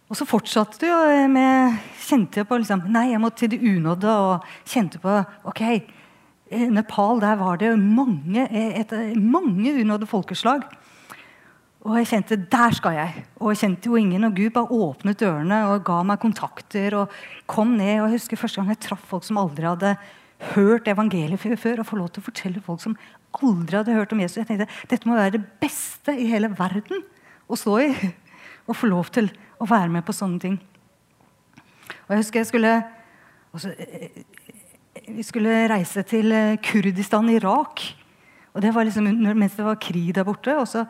Og 0.09 0.17
så 0.17 0.27
fortsatte 0.29 0.85
du 0.85 1.29
med 1.33 1.77
Kjente 2.05 2.43
jeg 2.43 2.45
på 2.49 2.59
liksom, 2.61 2.83
Nei, 2.93 3.07
jeg 3.13 3.21
må 3.21 3.31
til 3.33 3.49
de 3.49 3.57
unådde. 3.57 4.11
Og 4.13 4.69
kjente 4.69 5.01
på 5.01 5.13
ok, 5.49 5.63
Nepal, 6.69 7.21
der 7.23 7.39
var 7.39 7.57
det 7.57 7.71
mange, 7.81 8.45
et, 8.53 8.93
mange 9.17 9.73
unådde 9.81 10.09
folkeslag. 10.09 10.67
Og 11.85 11.99
jeg 11.99 12.07
kjente 12.09 12.37
der 12.49 12.73
skal 12.73 12.95
jeg. 12.97 13.23
Og 13.37 13.51
jeg 13.53 13.59
kjente 13.61 13.89
jo 13.91 13.97
ingen. 13.99 14.25
Og 14.25 14.33
Gud 14.33 14.53
bare 14.55 14.73
åpnet 14.73 15.19
dørene 15.21 15.59
og 15.69 15.83
ga 15.85 15.99
meg 16.03 16.19
kontakter. 16.19 16.95
og 16.97 17.11
kom 17.45 17.77
ned, 17.77 18.01
og 18.01 18.09
Jeg 18.09 18.17
husker 18.17 18.37
første 18.37 18.61
gang 18.61 18.69
jeg 18.69 18.79
traff 18.79 19.05
folk 19.05 19.23
som 19.23 19.37
aldri 19.37 19.67
hadde 19.67 19.95
hørt 20.55 20.87
evangeliet 20.87 21.39
før. 21.39 21.79
Og 21.79 21.85
få 21.85 21.95
lov 21.95 22.09
til 22.09 22.21
å 22.21 22.25
fortelle 22.25 22.61
folk 22.61 22.81
som 22.81 22.97
aldri 23.43 23.77
hadde 23.77 23.93
hørt 23.93 24.13
om 24.13 24.19
Jesus. 24.19 24.37
Jeg 24.37 24.47
tenkte 24.47 24.67
dette 24.89 25.07
må 25.07 25.15
være 25.15 25.37
det 25.37 25.45
beste 25.61 26.17
i 26.17 26.25
hele 26.25 26.49
verden 26.49 27.03
å 27.47 27.55
stå 27.55 27.77
i. 27.79 27.91
Og 28.67 28.75
få 28.75 28.89
lov 28.89 29.11
til 29.13 29.29
å 29.61 29.67
være 29.69 29.91
med 29.93 30.01
på 30.07 30.13
sånne 30.15 30.41
ting. 30.41 30.57
Og 32.07 32.15
jeg 32.15 32.17
husker 32.17 32.39
jeg 32.39 32.49
skulle 32.49 32.71
også, 33.53 33.75
Vi 35.05 35.23
skulle 35.23 35.69
reise 35.69 36.01
til 36.01 36.57
Kurdistan, 36.65 37.29
Irak. 37.29 37.83
Og 38.55 38.61
det 38.61 38.73
var 38.73 38.87
liksom 38.87 39.05
mens 39.37 39.53
det 39.53 39.65
var 39.65 39.77
krig 39.77 40.15
der 40.15 40.25
borte. 40.25 40.57
Og 40.57 40.67
så, 40.67 40.87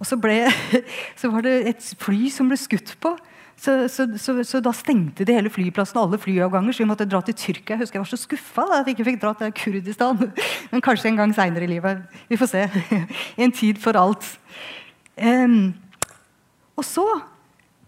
og 0.00 0.08
så, 0.08 0.18
ble, 0.20 0.42
så 1.20 1.30
var 1.32 1.46
det 1.46 1.54
et 1.70 1.94
fly 2.02 2.28
som 2.32 2.50
ble 2.50 2.58
skutt 2.60 2.96
på. 3.02 3.14
Så, 3.56 3.88
så, 3.88 4.06
så, 4.18 4.34
så, 4.44 4.60
da 4.60 4.72
stengte 4.74 5.24
de 5.24 5.34
hele 5.36 5.50
flyplassen 5.52 6.00
alle 6.00 6.18
flyavganger, 6.18 6.74
så 6.74 6.82
vi 6.82 6.88
måtte 6.90 7.06
dra 7.08 7.20
til 7.24 7.36
Tyrkia. 7.38 7.76
Jeg 7.76 7.84
husker 7.84 8.00
jeg 8.00 8.02
var 8.02 8.10
så 8.10 8.18
skuffa 8.18 8.64
at 8.66 8.88
jeg 8.88 8.96
ikke 8.96 9.06
fikk 9.08 9.20
dra 9.22 9.30
til 9.38 9.54
Kurdistan. 9.56 10.20
Men 10.72 10.84
kanskje 10.84 11.12
en 11.12 11.20
gang 11.22 11.34
seinere 11.36 11.68
i 11.68 11.70
livet. 11.70 12.02
Vi 12.28 12.40
får 12.40 12.50
se. 12.50 12.64
En 13.44 13.54
tid 13.54 13.80
for 13.80 13.96
alt. 13.98 14.26
Um, 15.14 15.72
og 16.74 16.84
så 16.86 17.06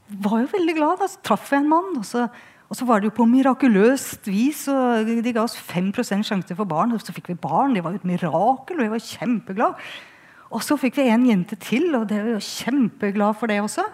var 0.07 0.45
jo 0.45 0.53
veldig 0.55 0.77
glad. 0.79 1.03
Da 1.03 1.11
så 1.11 1.23
traff 1.27 1.51
jeg 1.53 1.65
en 1.65 1.71
mann. 1.75 1.93
Og 1.99 2.07
så, 2.07 2.29
og 2.71 2.83
var 2.89 3.03
det 3.03 3.11
jo 3.11 3.19
på 3.19 3.29
mirakuløst 3.29 4.31
vis. 4.31 4.69
og 4.71 5.11
De 5.11 5.35
ga 5.35 5.45
oss 5.45 5.59
5% 5.59 6.31
sjanse 6.31 6.57
for 6.57 6.71
barn. 6.71 6.95
Og 6.95 7.03
så 7.03 7.15
fikk 7.17 7.35
vi 7.35 7.41
barn. 7.43 7.75
Det 7.75 7.83
var 7.85 7.97
jo 7.97 8.01
et 8.01 8.13
mirakel. 8.15 8.79
og 8.79 8.87
jeg 8.87 8.95
var 8.95 9.09
kjempeglad. 9.11 9.89
Og 10.55 10.63
så 10.63 10.77
fikk 10.79 11.01
vi 11.01 11.09
en 11.11 11.27
jente 11.27 11.59
til, 11.59 11.89
og 11.99 12.07
det 12.11 12.21
var 12.23 12.37
jo 12.37 12.43
kjempeglad 12.45 13.39
for 13.39 13.51
det 13.51 13.59
også. 13.65 13.87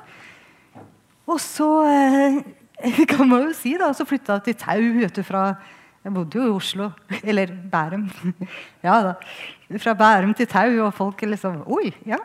Og 1.31 1.39
så 1.41 1.69
eh, 1.89 2.41
kan 3.13 3.29
man 3.29 3.49
jo 3.49 3.55
si 3.57 3.77
da, 3.81 3.93
så 3.97 4.07
flytta 4.09 4.41
jeg 4.41 4.51
til 4.51 4.59
Tau 4.65 4.83
vet 4.99 5.17
du, 5.17 5.23
fra 5.27 5.45
Jeg 6.03 6.15
bodde 6.17 6.39
jo 6.39 6.49
i 6.49 6.57
Oslo. 6.57 6.91
Eller 7.31 7.53
Bærum. 7.73 8.09
ja 8.87 8.99
da. 9.07 9.15
Fra 9.81 9.95
Bærum 9.97 10.35
til 10.37 10.51
Tau, 10.51 10.75
og 10.87 10.93
folk 10.95 11.25
liksom 11.25 11.63
Oi! 11.73 11.93
Ja. 12.05 12.21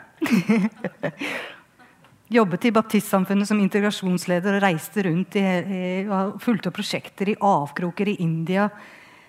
Jobbet 2.28 2.66
i 2.68 2.74
baptistsamfunnet 2.76 3.48
som 3.48 3.60
integrasjonsleder 3.64 4.58
og 4.58 4.64
reiste 4.66 5.06
rundt 5.06 5.38
i, 5.40 5.46
i, 5.48 5.84
og 6.12 6.42
fulgte 6.44 6.74
prosjekter 6.76 7.32
i 7.32 7.38
avkroker 7.40 8.12
i 8.12 8.18
India 8.26 8.66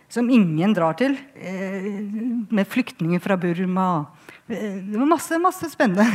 som 0.09 0.29
ingen 0.33 0.73
drar 0.77 0.97
til. 0.99 1.16
Eh, 1.37 1.88
med 2.51 2.68
flyktninger 2.68 3.21
fra 3.21 3.37
Burma. 3.37 4.07
Eh, 4.49 4.81
det 4.88 4.97
var 4.97 5.11
masse, 5.11 5.38
masse 5.42 5.68
spennende. 5.71 6.07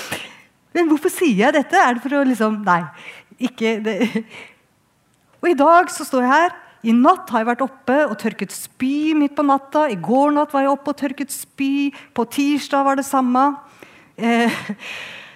Men 0.74 0.90
hvorfor 0.90 1.12
sier 1.12 1.46
jeg 1.46 1.56
dette? 1.56 1.78
Er 1.78 1.96
det 1.96 2.02
for 2.02 2.18
å 2.18 2.24
liksom 2.26 2.60
Nei. 2.66 2.82
ikke 3.38 3.78
det. 3.82 3.96
Og 5.40 5.52
i 5.52 5.58
dag 5.58 5.90
så 5.90 6.06
står 6.06 6.26
jeg 6.26 6.34
her. 6.34 6.58
I 6.80 6.94
natt 6.96 7.28
har 7.28 7.42
jeg 7.42 7.50
vært 7.50 7.64
oppe 7.64 7.96
og 8.06 8.16
tørket 8.20 8.54
spy 8.54 9.12
midt 9.18 9.34
på 9.36 9.44
natta. 9.44 9.84
I 9.92 9.98
går 10.00 10.32
natt 10.32 10.52
var 10.54 10.64
jeg 10.64 10.72
oppe 10.72 10.94
og 10.94 11.00
tørket 11.00 11.34
spy. 11.34 11.90
På 12.16 12.24
tirsdag 12.24 12.86
var 12.86 12.98
det 12.98 13.06
samme. 13.08 13.44
Eh, 14.16 14.62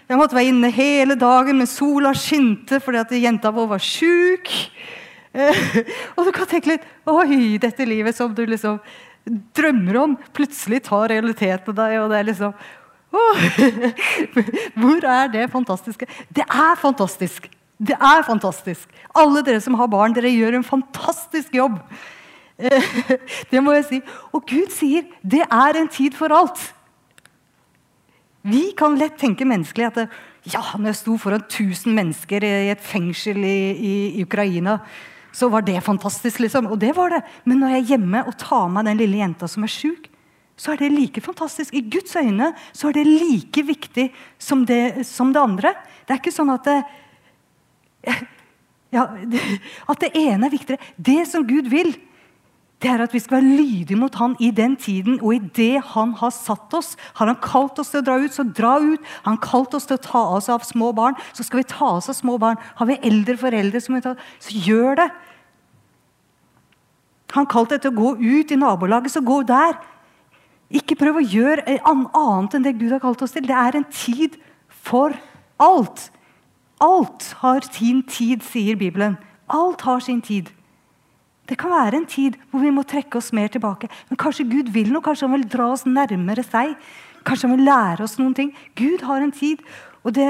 jeg 0.09 0.21
måtte 0.21 0.37
være 0.37 0.51
inne 0.51 0.71
hele 0.75 1.17
dagen, 1.21 1.59
men 1.61 1.71
sola 1.71 2.14
skinte 2.17 2.81
fordi 2.83 3.01
at 3.01 3.14
jenta 3.17 3.53
vår 3.55 3.71
var 3.77 3.85
sjuk. 3.85 4.51
Og 6.16 6.29
du 6.29 6.31
kan 6.35 6.47
tenke 6.51 6.75
litt 6.75 6.87
Oi, 7.11 7.59
dette 7.62 7.87
livet 7.88 8.16
som 8.16 8.35
du 8.35 8.44
liksom 8.47 8.79
drømmer 9.57 9.99
om, 10.03 10.16
plutselig 10.37 10.83
tar 10.87 11.09
realiteten 11.11 11.77
deg. 11.77 11.99
og 12.03 12.11
det 12.12 12.18
er 12.18 12.29
liksom 12.29 12.53
oh, 13.16 13.44
Hvor 14.81 15.07
er 15.09 15.31
det 15.33 15.51
fantastiske? 15.53 16.09
Det 16.29 16.47
er 16.47 16.81
fantastisk! 16.81 17.51
Det 17.85 17.97
er 17.99 18.23
fantastisk. 18.23 18.87
Alle 19.18 19.42
dere 19.44 19.61
som 19.61 19.75
har 19.75 19.90
barn, 19.90 20.14
dere 20.14 20.31
gjør 20.31 20.61
en 20.61 20.66
fantastisk 20.66 21.57
jobb. 21.57 21.81
Det 23.51 23.62
må 23.62 23.75
jeg 23.75 23.87
si. 23.88 23.99
Og 24.31 24.44
Gud 24.47 24.70
sier 24.73 25.09
det 25.27 25.42
er 25.42 25.81
en 25.81 25.90
tid 25.90 26.14
for 26.14 26.33
alt. 26.33 26.61
Vi 28.47 28.68
kan 28.79 28.94
lett 29.01 29.16
tenke 29.18 29.47
menneskelig 29.49 29.88
at 29.88 29.99
ja, 30.53 30.61
når 30.77 30.92
jeg 30.92 31.01
sto 31.01 31.16
foran 31.18 31.42
1000 31.47 31.94
mennesker 31.97 32.44
i 32.44 32.70
et 32.70 32.83
fengsel 32.85 33.40
i, 33.40 33.59
i, 33.73 33.94
i, 34.20 34.25
Ukraina, 34.27 34.79
så 35.35 35.49
var 35.51 35.64
det 35.66 35.81
fantastisk. 35.83 36.40
liksom. 36.40 36.66
Og 36.70 36.79
det 36.79 36.92
var 36.97 37.11
det. 37.11 37.23
Men 37.44 37.59
når 37.61 37.75
jeg 37.75 37.83
er 37.83 37.88
hjemme 37.94 38.23
og 38.29 38.37
tar 38.38 38.68
med 38.70 38.87
den 38.87 39.01
lille 39.01 39.18
jenta 39.18 39.49
som 39.51 39.66
er 39.66 39.73
sjuk, 39.73 40.07
så 40.57 40.73
er 40.73 40.85
det 40.85 40.92
like 40.94 41.20
fantastisk. 41.20 41.75
I 41.75 41.83
Guds 41.90 42.14
øyne 42.16 42.53
så 42.73 42.88
er 42.88 43.01
det 43.01 43.07
like 43.11 43.64
viktig 43.66 44.12
som 44.38 44.62
det, 44.66 45.07
som 45.07 45.33
det 45.35 45.42
andre. 45.42 45.75
Det 46.07 46.14
er 46.14 46.23
ikke 46.23 46.35
sånn 46.35 46.55
at 46.55 46.68
det, 46.68 46.79
ja, 48.94 49.09
at 49.90 50.05
det 50.05 50.12
ene 50.14 50.47
er 50.47 50.55
viktigere. 50.55 50.92
Det 50.97 51.25
som 51.27 51.47
Gud 51.49 51.66
vil, 51.73 51.90
det 52.85 52.90
er 52.92 53.01
at 53.01 53.14
vi 53.16 53.20
skal 53.23 53.38
være 53.38 53.57
lydige 53.57 53.97
mot 53.97 54.14
han 54.20 54.35
i 54.44 54.51
den 54.53 54.75
tiden 54.77 55.16
og 55.23 55.31
i 55.33 55.42
det 55.57 55.81
han 55.94 56.12
har 56.20 56.33
satt 56.37 56.75
oss. 56.77 56.92
Har 57.16 57.31
han 57.31 57.38
kalt 57.40 57.79
oss 57.81 57.94
til 57.94 58.03
å 58.03 58.05
dra 58.05 58.18
ut, 58.20 58.35
så 58.35 58.44
dra 58.44 58.75
ut. 58.83 59.01
Har 59.23 59.31
han 59.31 59.40
kalt 59.40 59.73
oss 59.77 59.88
til 59.88 59.97
å 59.97 60.05
ta 60.05 60.25
oss 60.37 60.51
av 60.53 60.66
små 60.68 60.90
barn, 60.97 61.16
så 61.33 61.47
skal 61.47 61.62
vi 61.62 61.70
ta 61.70 61.94
oss 61.97 62.11
av 62.12 62.18
små 62.18 62.37
barn. 62.42 62.61
Har 62.77 62.90
vi 62.90 63.01
eldre 63.01 63.38
foreldre, 63.40 63.81
som 63.81 63.97
tar, 64.05 64.20
så 64.42 64.64
gjør 64.66 65.01
det. 65.01 65.09
Han 67.35 67.49
kalt 67.51 67.73
deg 67.73 67.83
til 67.83 67.94
å 67.94 68.01
gå 68.03 68.11
ut 68.20 68.53
i 68.53 68.59
nabolaget, 68.61 69.14
så 69.14 69.25
gå 69.25 69.40
der. 69.49 69.79
Ikke 70.75 70.99
prøv 70.99 71.23
å 71.23 71.25
gjøre 71.25 71.79
annet 71.88 72.59
enn 72.59 72.66
det 72.66 72.77
Gud 72.77 72.92
har 72.92 73.03
kalt 73.03 73.25
oss 73.25 73.33
til. 73.33 73.47
Det 73.49 73.57
er 73.57 73.79
en 73.81 73.88
tid 73.88 74.37
for 74.68 75.16
alt. 75.62 76.11
Alt 76.85 77.33
har 77.40 77.64
sin 77.73 78.05
tid, 78.05 78.44
sier 78.44 78.77
Bibelen. 78.77 79.16
Alt 79.49 79.87
har 79.88 80.05
sin 80.05 80.20
tid. 80.25 80.53
Det 81.45 81.59
kan 81.61 81.73
være 81.75 82.01
en 82.01 82.07
tid 82.09 82.39
hvor 82.51 82.63
vi 82.63 82.73
må 82.73 82.85
trekke 82.89 83.19
oss 83.21 83.33
mer 83.37 83.51
tilbake. 83.53 83.91
Men 84.09 84.21
kanskje 84.21 84.47
Gud 84.49 84.71
vil 84.73 84.93
noe, 84.93 85.05
kanskje 85.05 85.29
han 85.29 85.37
vil 85.37 85.49
dra 85.53 85.69
oss 85.75 85.85
nærmere 85.85 86.45
seg. 86.47 86.73
Kanskje 87.25 87.49
han 87.49 87.59
vil 87.59 87.69
lære 87.69 88.05
oss 88.07 88.17
noen 88.21 88.37
ting. 88.37 88.53
Gud 88.79 89.05
har 89.05 89.25
en 89.25 89.35
tid. 89.35 89.61
Og 90.05 90.15
det, 90.17 90.29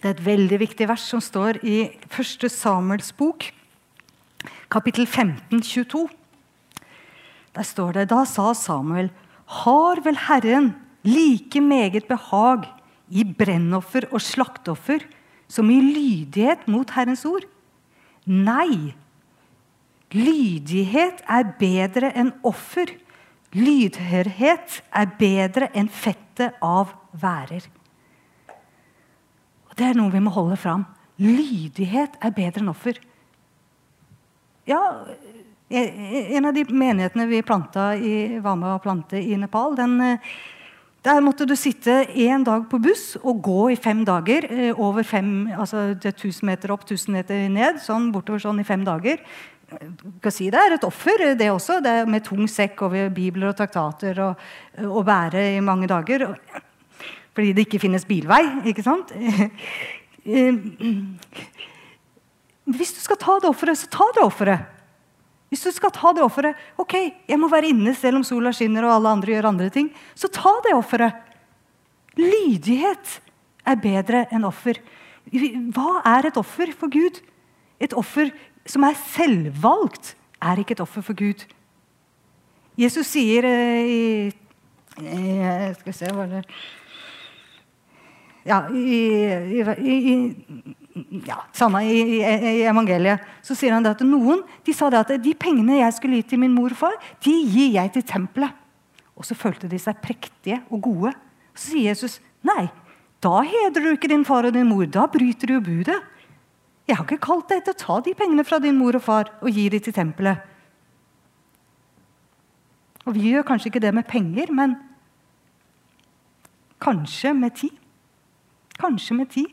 det 0.00 0.08
er 0.08 0.16
et 0.16 0.24
veldig 0.26 0.58
viktig 0.62 0.88
vers 0.90 1.04
som 1.06 1.22
står 1.22 1.60
i 1.62 1.84
1. 2.10 2.48
Samuels 2.50 3.12
bok, 3.14 3.46
kapittel 4.72 5.06
15, 5.06 5.62
22. 5.62 6.06
Der 7.52 7.66
står 7.66 7.98
det 7.98 8.10
Da 8.10 8.24
sa 8.26 8.52
Samuel, 8.56 9.10
har 9.62 10.00
vel 10.02 10.18
Herren 10.28 10.72
like 11.04 11.60
meget 11.60 12.08
behag 12.08 12.66
i 13.12 13.24
brennoffer 13.26 14.08
og 14.10 14.22
slakteoffer 14.24 15.04
som 15.50 15.68
i 15.70 15.80
lydighet 15.82 16.64
mot 16.70 16.90
Herrens 16.96 17.26
ord? 17.28 17.44
Nei, 18.24 18.94
Lydighet 20.12 21.22
er 21.24 21.52
bedre 21.58 22.12
enn 22.18 22.32
offer. 22.44 22.90
Lydhørhet 23.56 24.80
er 24.92 25.12
bedre 25.18 25.68
enn 25.76 25.88
fettet 25.88 26.58
av 26.64 26.92
værer. 27.12 27.64
Og 29.68 29.76
Det 29.76 29.88
er 29.88 29.96
noe 29.96 30.12
vi 30.12 30.20
må 30.20 30.32
holde 30.32 30.56
fram. 30.60 30.84
Lydighet 31.20 32.18
er 32.20 32.34
bedre 32.36 32.60
enn 32.60 32.72
offer. 32.72 33.00
Ja, 34.68 34.82
En 35.72 36.44
av 36.44 36.52
de 36.52 36.66
menighetene 36.68 37.24
vi 37.30 37.38
i, 37.38 38.38
var 38.44 38.56
med 38.60 38.68
å 38.68 38.82
plante 38.82 39.16
i 39.16 39.36
Nepal, 39.40 39.74
den, 39.74 39.98
eh, 40.02 40.18
der 41.02 41.22
måtte 41.22 41.46
du 41.46 41.56
sitte 41.56 42.04
én 42.12 42.44
dag 42.44 42.68
på 42.68 42.78
buss 42.78 43.16
og 43.24 43.40
gå 43.40 43.72
i 43.72 43.76
fem 43.76 44.04
dager. 44.04 44.44
Eh, 44.52 44.78
over 44.78 45.02
fem, 45.02 45.48
altså 45.48 45.94
1000 45.96 46.44
meter 46.44 46.72
opp, 46.72 46.84
1000 46.84 47.14
meter 47.14 47.48
ned. 47.48 47.76
sånn 47.80 48.12
Bortover 48.12 48.38
sånn 48.38 48.60
i 48.60 48.64
fem 48.64 48.84
dager 48.84 49.16
si 50.34 50.50
det 50.52 50.60
er 50.60 50.76
et 50.76 50.84
offer, 50.86 51.24
det 51.38 51.48
også. 51.50 51.80
Det 51.84 51.90
er 52.02 52.10
med 52.10 52.24
tung 52.26 52.44
sekk 52.50 52.84
over 52.88 53.10
bibler 53.14 53.50
og 53.50 53.56
traktater 53.58 54.20
å, 54.24 55.02
bære 55.06 55.56
i 55.56 55.64
mange 55.64 55.88
dager. 55.90 56.26
Fordi 57.32 57.52
det 57.56 57.66
ikke 57.66 57.82
finnes 57.82 58.06
bilvei, 58.08 58.42
ikke 58.68 58.84
sant? 58.84 59.12
Hvis 62.72 62.94
du 62.94 63.00
skal 63.02 63.18
ta 63.18 63.38
det 63.42 63.50
offeret, 63.50 63.80
så 63.80 63.90
ta 63.90 64.06
det 64.14 64.22
offeret. 64.24 64.70
Hvis 65.52 65.66
du 65.66 65.72
skal 65.74 65.92
ta 65.92 66.14
det 66.16 66.22
offeret 66.24 66.56
Ok, 66.80 66.94
jeg 67.28 67.36
må 67.36 67.50
være 67.52 67.68
inne 67.74 67.92
selv 67.92 68.20
om 68.20 68.24
sola 68.24 68.54
skinner 68.56 68.86
og 68.86 68.94
alle 68.94 69.10
andre 69.18 69.34
gjør 69.34 69.50
andre 69.50 69.68
ting. 69.74 69.90
Så 70.16 70.30
ta 70.32 70.54
det 70.64 70.72
offeret. 70.76 71.18
Lydighet 72.16 73.18
er 73.68 73.80
bedre 73.80 74.24
enn 74.32 74.46
offer. 74.48 74.80
Hva 75.32 76.00
er 76.08 76.28
et 76.28 76.40
offer 76.40 76.72
for 76.76 76.92
Gud? 76.92 77.20
Et 77.82 77.92
offer 77.98 78.30
som 78.66 78.84
er 78.86 78.98
selvvalgt, 79.14 80.14
er 80.42 80.60
ikke 80.60 80.76
et 80.76 80.84
offer 80.84 81.04
for 81.04 81.18
Gud. 81.18 81.44
Jesus 82.78 83.10
sier 83.14 83.46
eh, 83.46 83.88
i, 83.88 84.04
i 85.02 85.18
Skal 85.76 85.90
vi 85.90 85.96
se 85.96 86.12
hva 86.14 86.28
det 86.30 86.46
ja, 88.42 88.64
i, 88.74 89.30
i, 89.78 90.14
ja, 91.26 91.38
samme 91.54 91.84
i, 91.86 92.18
evangeliet 92.66 93.22
så 93.44 93.54
sier 93.54 93.76
han 93.76 93.86
at 93.86 94.02
noen 94.06 94.42
de 94.66 94.74
sa 94.74 94.88
at 94.98 95.14
de 95.22 95.34
pengene 95.38 95.78
jeg 95.78 95.94
skulle 95.94 96.18
gi 96.18 96.32
til 96.32 96.42
min 96.42 96.54
mor 96.54 96.74
og 96.74 96.80
far, 96.80 96.96
de 97.22 97.34
gir 97.46 97.76
jeg 97.76 97.92
til 97.94 98.06
tempelet. 98.08 98.50
Og 99.14 99.26
så 99.28 99.36
følte 99.38 99.70
de 99.70 99.78
seg 99.78 100.00
prektige 100.02 100.58
og 100.72 100.82
gode. 100.82 101.12
Så 101.54 101.70
sier 101.70 101.92
Jesus 101.92 102.18
nei, 102.42 102.66
da 103.22 103.44
hedrer 103.46 103.84
du 103.84 103.90
ikke 103.92 104.10
din 104.10 104.26
far 104.26 104.48
og 104.48 104.56
din 104.56 104.66
mor. 104.66 104.88
Da 104.90 105.06
bryter 105.06 105.52
du 105.52 105.60
budet. 105.62 106.00
Jeg 106.88 106.98
har 106.98 107.06
ikke 107.06 107.22
kalt 107.22 107.50
deg 107.50 107.62
til 107.64 107.74
å 107.74 107.82
ta 107.82 107.98
de 108.04 108.14
pengene 108.18 108.44
fra 108.46 108.58
din 108.62 108.78
mor 108.78 108.96
og 108.98 109.04
far 109.04 109.30
og 109.40 109.50
gi 109.54 109.68
dem 109.70 109.82
til 109.84 109.94
tempelet. 109.94 110.48
Og 113.06 113.14
vi 113.16 113.32
gjør 113.32 113.46
kanskje 113.46 113.70
ikke 113.70 113.82
det 113.82 113.92
med 113.94 114.06
penger, 114.06 114.50
men 114.54 114.76
kanskje 116.82 117.32
med 117.34 117.54
tid. 117.58 117.74
Kanskje 118.78 119.16
med 119.18 119.30
tid 119.30 119.50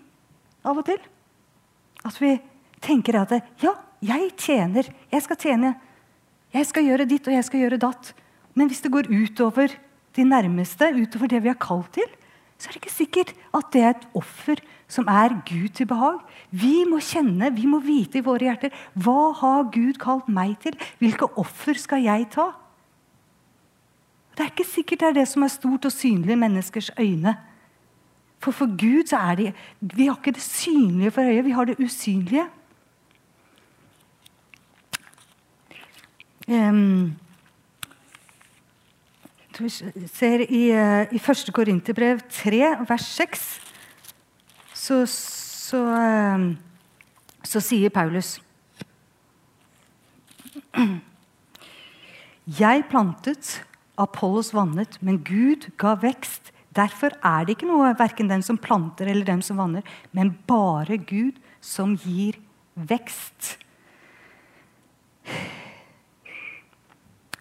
av 0.65 0.79
og 0.81 0.87
til. 0.89 0.99
At 2.05 2.17
vi 2.21 2.35
tenker 2.81 3.19
at 3.19 3.33
ja, 3.61 3.75
jeg 4.01 4.31
tjener. 4.37 4.89
Jeg 5.11 5.25
skal 5.25 5.39
tjene. 5.41 5.73
Jeg 6.53 6.65
skal 6.65 6.87
gjøre 6.87 7.07
ditt, 7.09 7.27
og 7.27 7.35
jeg 7.35 7.45
skal 7.45 7.65
gjøre 7.65 7.81
datt. 7.81 8.13
Men 8.57 8.69
hvis 8.69 8.81
det 8.81 8.93
går 8.93 9.09
utover 9.11 9.73
de 10.17 10.25
nærmeste, 10.25 10.89
utover 10.97 11.29
det 11.29 11.43
vi 11.43 11.51
har 11.51 11.59
kalt 11.61 11.91
til, 11.97 12.09
så 12.59 12.69
er 12.69 12.75
det 12.75 12.81
ikke 12.81 12.95
sikkert 12.95 13.33
at 13.55 13.69
det 13.73 13.83
er 13.83 13.93
et 13.93 14.07
offer 14.17 14.61
som 14.89 15.07
er 15.07 15.37
Gud 15.45 15.69
til 15.77 15.87
behag. 15.87 16.17
Vi 16.49 16.81
må 16.89 16.97
kjenne, 17.03 17.51
vi 17.53 17.67
må 17.69 17.79
vite 17.85 18.19
i 18.19 18.25
våre 18.25 18.49
hjerter 18.49 18.73
hva 18.97 19.31
har 19.37 19.69
Gud 19.73 19.99
kalt 20.01 20.27
meg 20.33 20.57
til? 20.63 20.75
Hvilke 20.99 21.29
offer 21.37 21.77
skal 21.77 22.01
jeg 22.07 22.25
ta? 22.33 22.49
Det 24.33 24.45
er 24.45 24.51
ikke 24.53 24.65
sikkert 24.65 25.03
det 25.03 25.07
er 25.09 25.17
det 25.19 25.27
som 25.29 25.45
er 25.45 25.53
stort 25.53 25.85
og 25.85 25.93
synlig 25.93 26.33
i 26.33 26.41
menneskers 26.41 26.89
øyne. 26.97 27.35
For 28.39 28.55
for 28.55 28.71
Gud 28.71 29.11
så 29.11 29.19
er 29.29 29.35
det 29.35 29.49
Vi 29.79 30.07
har 30.07 30.15
ikke 30.15 30.31
det 30.31 30.41
synlige 30.41 31.11
for 31.11 31.21
øyet, 31.21 31.45
vi 31.45 31.51
har 31.51 31.65
det 31.65 31.79
usynlige. 31.79 32.47
Um, 36.47 37.13
ser 40.07 40.39
i, 40.49 40.71
uh, 40.71 41.13
i 41.13 41.19
1. 41.19 41.49
Korinterbrev 41.53 42.19
3, 42.29 42.89
vers 42.89 43.05
6 43.05 43.68
så, 44.89 45.05
så, 45.05 45.79
ehm, 45.93 46.51
så 47.45 47.61
sier 47.61 47.93
Paulus 47.93 48.39
Jeg 52.59 52.85
plantet, 52.89 53.59
Apollos 53.99 54.49
vannet, 54.55 54.97
men 55.05 55.19
Gud 55.21 55.67
ga 55.77 55.93
vekst. 56.01 56.49
Derfor 56.73 57.13
er 57.25 57.45
det 57.45 57.57
ikke 57.57 57.69
noe 57.69 57.91
verken 57.99 58.29
den 58.31 58.41
som 58.45 58.57
planter 58.57 59.09
eller 59.11 59.27
den 59.27 59.43
som 59.45 59.59
vanner, 59.61 59.85
men 60.15 60.31
bare 60.49 60.97
Gud 60.97 61.37
som 61.61 61.93
gir 61.99 62.39
vekst. 62.73 63.57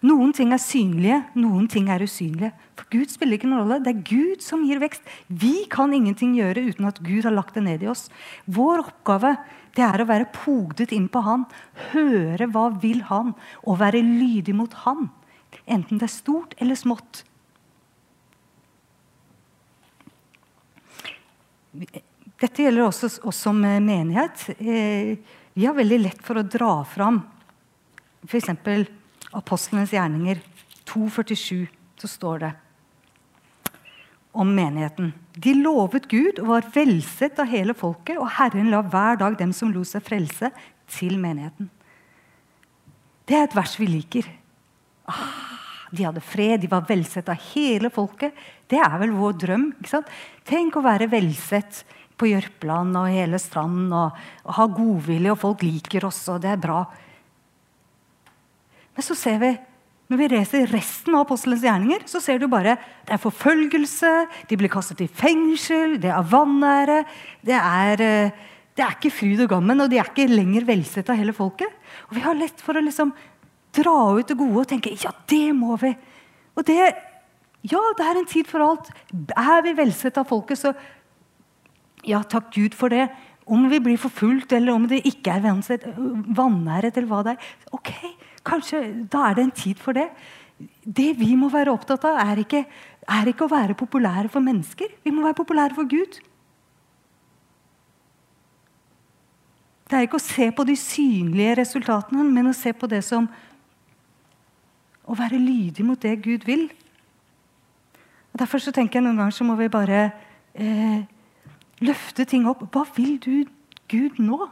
Noen 0.07 0.31
ting 0.31 0.53
er 0.55 0.61
synlige, 0.63 1.17
noen 1.35 1.65
ting 1.67 1.89
er 1.91 2.03
usynlige. 2.05 2.53
For 2.79 2.87
Gud 2.93 3.11
spiller 3.11 3.35
ikke 3.35 3.49
noen 3.51 3.65
rolle. 3.65 3.79
Det 3.83 3.91
er 3.91 4.03
Gud 4.07 4.43
som 4.43 4.63
gir 4.63 4.79
vekst. 4.79 5.03
Vi 5.27 5.65
kan 5.71 5.91
ingenting 5.95 6.37
gjøre 6.37 6.69
uten 6.69 6.87
at 6.87 7.01
Gud 7.03 7.27
har 7.27 7.35
lagt 7.35 7.57
det 7.57 7.65
ned 7.65 7.83
i 7.83 7.89
oss. 7.91 8.05
Vår 8.47 8.85
oppgave 8.85 9.35
det 9.75 9.83
er 9.85 10.01
å 10.01 10.07
være 10.07 10.29
pogdet 10.33 10.93
inn 10.95 11.09
på 11.11 11.21
Han, 11.25 11.43
høre 11.91 12.47
hva 12.51 12.69
vil 12.81 13.03
Han, 13.09 13.33
og 13.67 13.81
være 13.81 14.01
lydig 14.05 14.55
mot 14.55 14.73
Han. 14.85 15.09
Enten 15.67 15.99
det 15.99 16.07
er 16.07 16.13
stort 16.13 16.55
eller 16.63 16.79
smått. 16.79 17.25
Dette 22.39 22.63
gjelder 22.63 22.87
også 22.87 23.11
oss 23.27 23.43
som 23.43 23.59
menighet. 23.59 24.47
Eh, 24.57 25.19
vi 25.53 25.67
har 25.67 25.75
veldig 25.75 25.99
lett 25.99 26.23
for 26.23 26.39
å 26.39 26.47
dra 26.47 26.71
fram 26.87 27.19
f.eks. 28.27 28.49
Apostlenes 29.35 29.93
gjerninger 29.93 30.41
2,47, 30.89 31.67
så 32.01 32.07
står 32.07 32.39
det 32.45 32.51
om 34.31 34.55
menigheten. 34.55 35.11
De 35.33 35.53
lovet 35.57 36.07
Gud 36.09 36.39
og 36.41 36.49
var 36.51 36.69
velsett 36.73 37.39
av 37.41 37.49
hele 37.49 37.75
folket, 37.77 38.17
og 38.17 38.29
Herren 38.37 38.71
la 38.71 38.81
hver 38.85 39.19
dag 39.21 39.37
dem 39.39 39.53
som 39.55 39.73
lo 39.73 39.83
seg 39.87 40.05
frelse, 40.05 40.51
til 40.89 41.19
menigheten. 41.21 41.69
Det 43.29 43.35
er 43.37 43.45
et 43.45 43.53
vers 43.53 43.75
vi 43.77 43.85
liker. 43.85 44.25
Ah, 45.05 45.59
de 45.93 46.05
hadde 46.07 46.23
fred, 46.25 46.63
de 46.63 46.69
var 46.71 46.87
velsett 46.89 47.29
av 47.29 47.37
hele 47.51 47.91
folket. 47.93 48.33
Det 48.69 48.79
er 48.81 48.95
vel 49.01 49.13
vår 49.13 49.35
drøm. 49.43 49.67
ikke 49.77 49.91
sant? 49.91 50.09
Tenk 50.49 50.79
å 50.79 50.85
være 50.85 51.09
velsett 51.11 51.83
på 52.17 52.31
Jørpeland 52.31 52.97
og 52.97 53.13
hele 53.13 53.37
stranden 53.41 53.93
og, 53.93 54.17
og 54.45 54.57
ha 54.57 54.65
godvilje, 54.79 55.35
og 55.35 55.41
folk 55.45 55.61
liker 55.65 56.09
oss, 56.09 56.23
og 56.33 56.41
det 56.41 56.55
er 56.55 56.63
bra. 56.65 56.81
Men 58.99 59.05
så 59.07 59.15
ser 59.15 59.37
vi 59.39 59.53
når 60.11 60.17
vi 60.19 60.27
leser 60.33 60.71
resten 60.73 61.13
av 61.15 61.21
apostelens 61.23 61.61
gjerninger, 61.63 62.01
så 62.09 62.19
ser 62.19 62.41
du 62.41 62.49
bare 62.51 62.73
det 63.07 63.13
er 63.13 63.21
forfølgelse, 63.21 64.09
de 64.49 64.57
blir 64.59 64.71
kastet 64.73 65.03
i 65.05 65.07
fengsel, 65.07 65.93
det 66.01 66.09
er 66.11 66.25
vanære. 66.27 66.97
Det 67.45 67.55
er, 67.55 68.01
eh, 68.03 68.31
det 68.75 68.83
er 68.83 68.97
ikke 68.97 69.13
fryd 69.13 69.43
og 69.45 69.51
gammen, 69.53 69.79
og 69.79 69.87
de 69.87 70.01
er 70.01 70.09
ikke 70.09 70.25
lenger 70.27 70.65
velsett 70.67 71.07
av 71.13 71.15
hele 71.15 71.31
folket. 71.37 71.71
Og 72.09 72.17
Vi 72.17 72.25
har 72.25 72.35
lett 72.35 72.59
for 72.59 72.73
å 72.73 72.83
liksom 72.83 73.13
dra 73.71 74.17
ut 74.17 74.27
det 74.27 74.35
gode 74.35 74.65
og 74.65 74.67
tenke 74.67 74.91
ja, 74.97 75.13
det 75.29 75.55
må 75.55 75.77
vi. 75.79 75.95
Og 76.57 76.65
det, 76.65 76.79
ja, 77.69 77.83
det 77.95 78.07
er 78.09 78.19
en 78.19 78.31
tid 78.33 78.49
for 78.49 78.65
alt. 78.65 78.89
Er 79.37 79.61
vi 79.61 79.77
velsett 79.77 80.17
av 80.17 80.27
folket, 80.27 80.59
så 80.59 80.73
ja, 82.03 82.23
takk 82.23 82.51
Gud 82.51 82.75
for 82.75 82.89
det. 82.89 83.07
Om 83.45 83.69
vi 83.69 83.79
blir 83.79 84.01
forfulgt, 84.01 84.51
eller 84.51 84.73
om 84.73 84.89
det 84.89 85.05
ikke 85.05 85.37
er 85.37 85.45
vanæret, 85.45 86.97
eller 86.97 87.07
hva 87.07 87.23
det 87.23 87.37
er. 87.37 87.53
Ok, 87.71 87.93
kanskje 88.45 88.81
da 89.11 89.29
er 89.29 89.37
det 89.37 89.45
en 89.47 89.55
tid 89.55 89.81
for 89.81 89.97
det. 89.97 90.07
Det 90.83 91.13
vi 91.19 91.35
må 91.39 91.49
være 91.51 91.71
opptatt 91.71 92.05
av, 92.09 92.19
er 92.19 92.41
ikke, 92.43 92.63
er 93.07 93.29
ikke 93.31 93.45
å 93.45 93.51
være 93.51 93.77
populære 93.79 94.31
for 94.31 94.43
mennesker. 94.43 94.91
Vi 95.03 95.13
må 95.15 95.23
være 95.23 95.37
populære 95.39 95.77
for 95.77 95.89
Gud. 95.89 96.19
Det 99.89 99.97
er 99.97 100.05
ikke 100.05 100.19
å 100.19 100.21
se 100.21 100.49
på 100.53 100.65
de 100.67 100.75
synlige 100.77 101.55
resultatene, 101.63 102.23
men 102.27 102.51
å 102.51 102.57
se 102.57 102.73
på 102.73 102.89
det 102.89 103.03
som 103.05 103.29
Å 105.09 105.15
være 105.17 105.39
lydig 105.41 105.81
mot 105.81 105.97
det 105.97 106.19
Gud 106.21 106.43
vil. 106.45 106.67
Og 108.29 108.35
Derfor 108.37 108.61
så 108.61 108.69
tenker 108.69 108.99
jeg 108.99 109.07
noen 109.07 109.17
ganger 109.17 109.33
så 109.33 109.47
må 109.47 109.55
vi 109.57 109.65
bare 109.73 110.03
eh, 110.53 110.99
løfte 111.81 112.27
ting 112.29 112.45
opp. 112.45 112.61
Hva 112.69 112.83
vil 112.93 113.15
du, 113.17 113.47
Gud, 113.89 114.19
nå? 114.21 114.45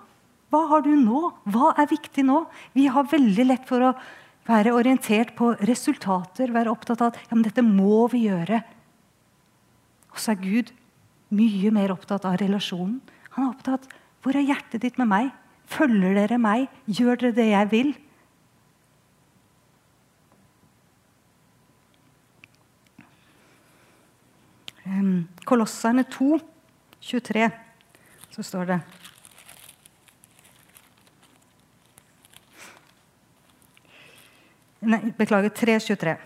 Hva 0.53 0.63
har 0.71 0.85
du 0.85 0.93
nå? 0.95 1.21
Hva 1.51 1.73
er 1.79 1.89
viktig 1.91 2.23
nå? 2.27 2.45
Vi 2.77 2.87
har 2.91 3.09
veldig 3.11 3.45
lett 3.49 3.67
for 3.67 3.89
å 3.89 3.93
være 4.47 4.71
orientert 4.77 5.33
på 5.35 5.51
resultater, 5.67 6.53
være 6.55 6.71
opptatt 6.71 7.03
av 7.03 7.11
at 7.11 7.19
ja, 7.27 7.35
men 7.35 7.43
dette 7.47 7.65
må 7.65 8.05
vi 8.13 8.27
gjøre. 8.29 8.61
Og 10.13 10.21
så 10.23 10.33
er 10.33 10.43
Gud 10.43 10.71
mye 11.35 11.71
mer 11.75 11.91
opptatt 11.91 12.25
av 12.27 12.39
relasjonen. 12.39 13.01
Han 13.35 13.47
er 13.47 13.51
opptatt 13.51 13.87
av 13.89 14.03
hvor 14.23 14.35
er 14.35 14.47
hjertet 14.47 14.81
ditt 14.83 14.97
med 14.99 15.07
meg? 15.11 15.27
Følger 15.71 16.15
dere 16.17 16.39
meg? 16.41 16.71
Gjør 16.87 17.19
dere 17.21 17.35
det 17.37 17.49
jeg 17.51 17.71
vil? 17.71 17.93
Kolosserne 25.47 26.03
2, 26.11 26.39
23, 27.03 27.47
så 28.33 28.43
står 28.43 28.71
det 28.71 28.79
Nei, 34.79 35.01
beklager. 35.17 35.49
3.23. 35.49 36.17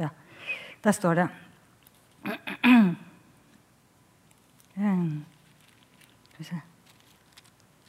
Ja, 0.00 0.10
der 0.84 0.92
står 0.92 1.14
det 1.20 1.28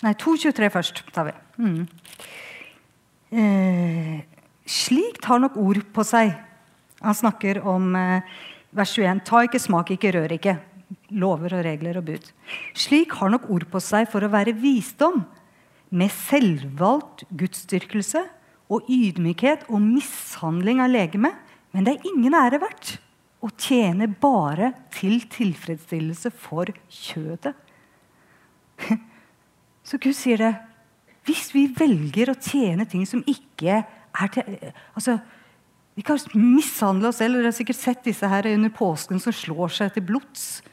Nei, 0.04 0.12
2.23 0.20 0.70
først 0.74 1.00
tar 1.16 1.30
vi. 1.30 1.34
Mm. 1.64 1.84
Eh, 3.34 4.18
slik 4.68 5.22
tar 5.24 5.40
nok 5.40 5.56
ord 5.62 5.80
på 5.96 6.04
seg. 6.06 6.34
Han 7.04 7.16
snakker 7.16 7.62
om 7.68 7.96
eh, 7.96 8.36
vers 8.76 8.96
21. 8.98 9.24
Ta 9.28 9.46
ikke, 9.48 9.62
smak 9.64 9.94
ikke, 9.96 10.12
rør 10.18 10.36
ikke. 10.36 10.58
Lover 11.16 11.56
og 11.60 11.64
regler 11.66 12.02
og 12.02 12.10
bud. 12.10 12.28
Slik 12.76 13.16
har 13.20 13.32
nok 13.32 13.48
ord 13.54 13.66
på 13.72 13.82
seg 13.84 14.10
for 14.12 14.26
å 14.26 14.32
være 14.34 14.56
visdom, 14.60 15.24
med 15.94 16.12
selvvalgt 16.14 17.26
gudsdyrkelse 17.38 18.24
og 18.74 18.90
ydmykhet 18.90 19.68
og 19.70 19.82
mishandling 19.84 20.82
av 20.82 20.92
legemet. 20.92 21.38
Men 21.74 21.86
det 21.86 21.96
er 21.96 22.10
ingen 22.10 22.36
ære 22.38 22.62
verdt 22.64 22.96
å 23.44 23.50
tjene 23.60 24.08
bare 24.08 24.72
til 24.94 25.22
tilfredsstillelse 25.32 26.32
for 26.46 26.72
kjødet. 26.88 27.54
Så 29.88 30.00
Gud 30.02 30.16
sier 30.16 30.40
det. 30.40 30.54
Hvis 31.28 31.52
vi 31.56 31.68
velger 31.72 32.32
å 32.32 32.40
tjene 32.40 32.88
ting 32.90 33.06
som 33.08 33.24
ikke 33.30 33.84
er 33.84 34.32
til 34.34 34.58
altså, 34.94 35.18
Vi 35.96 36.02
kan 36.02 36.18
mishandle 36.34 37.12
oss 37.12 37.20
selv. 37.22 37.38
Dere 37.38 37.52
har 37.52 37.56
sikkert 37.56 37.78
sett 37.78 38.04
disse 38.08 38.28
her 38.28 38.48
under 38.50 38.72
påsken 38.74 39.22
som 39.22 39.36
slår 39.36 39.76
seg 39.76 39.94
til 39.94 40.08
blods. 40.08 40.64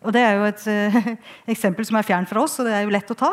Og 0.00 0.14
Det 0.14 0.22
er 0.22 0.38
jo 0.38 0.46
et 0.46 0.62
uh, 0.70 1.10
eksempel 1.52 1.88
som 1.88 1.98
er 1.98 2.06
fjernt 2.06 2.30
fra 2.30 2.44
oss, 2.44 2.58
og 2.60 2.68
det 2.68 2.76
er 2.76 2.86
jo 2.86 2.94
lett 2.94 3.10
å 3.10 3.18
ta. 3.18 3.32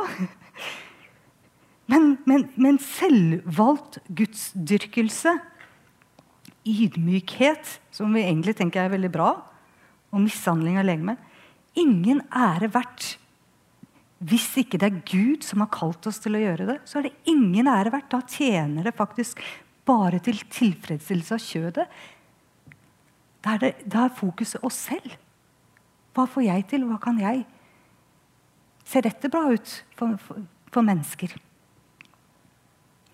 Men, 1.87 2.17
men, 2.27 2.47
men 2.59 2.79
selvvalgt 2.83 4.01
gudsdyrkelse, 4.11 5.37
ydmykhet, 6.67 7.77
som 7.95 8.11
vi 8.15 8.25
egentlig 8.25 8.57
tenker 8.59 8.83
er 8.83 8.91
veldig 8.91 9.11
bra, 9.13 9.29
og 10.11 10.23
mishandling 10.23 10.79
av 10.79 10.87
legemet 10.87 11.23
Ingen 11.77 12.23
ære 12.33 12.71
verdt 12.73 13.17
hvis 14.25 14.47
ikke 14.63 14.79
det 14.81 14.87
er 14.87 15.01
Gud 15.05 15.45
som 15.45 15.61
har 15.61 15.69
kalt 15.73 16.07
oss 16.09 16.17
til 16.23 16.37
å 16.37 16.41
gjøre 16.41 16.65
det, 16.65 16.77
så 16.89 16.99
er 16.99 17.07
det 17.07 17.29
ingen 17.29 17.67
ære 17.69 17.91
verdt. 17.93 18.09
Da 18.09 18.23
tjener 18.25 18.87
det 18.87 18.95
faktisk 18.97 19.43
bare 19.85 20.17
til 20.25 20.39
tilfredsstillelse 20.41 21.37
av 21.37 21.43
kjødet. 21.43 21.85
Da 23.45 23.53
er, 23.53 23.61
det, 23.61 23.71
da 23.85 24.07
er 24.07 24.15
fokuset 24.17 24.65
oss 24.65 24.79
selv. 24.89 25.13
Hva 26.17 26.25
får 26.25 26.47
jeg 26.47 26.65
til? 26.71 26.87
Hva 26.89 26.97
kan 27.01 27.21
jeg? 27.21 27.45
Ser 28.87 29.05
dette 29.05 29.29
bra 29.29 29.43
ut 29.53 29.75
for, 29.99 30.17
for, 30.23 30.41
for 30.73 30.87
mennesker? 30.87 31.37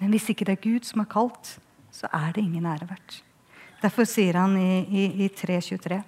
Men 0.03 0.11
hvis 0.11 0.27
ikke 0.33 0.43
det 0.49 0.57
er 0.57 0.65
Gud 0.65 0.83
som 0.83 0.99
har 0.99 1.07
kalt, 1.07 1.53
så 1.95 2.09
er 2.11 2.33
det 2.35 2.43
ingen 2.43 2.65
ære 2.67 2.89
verdt. 2.89 3.21
Derfor 3.79 4.03
sier 4.07 4.35
han 4.35 4.57
i, 4.59 4.83
i, 4.83 5.03
i 5.23 5.29
3.23.: 5.31 6.01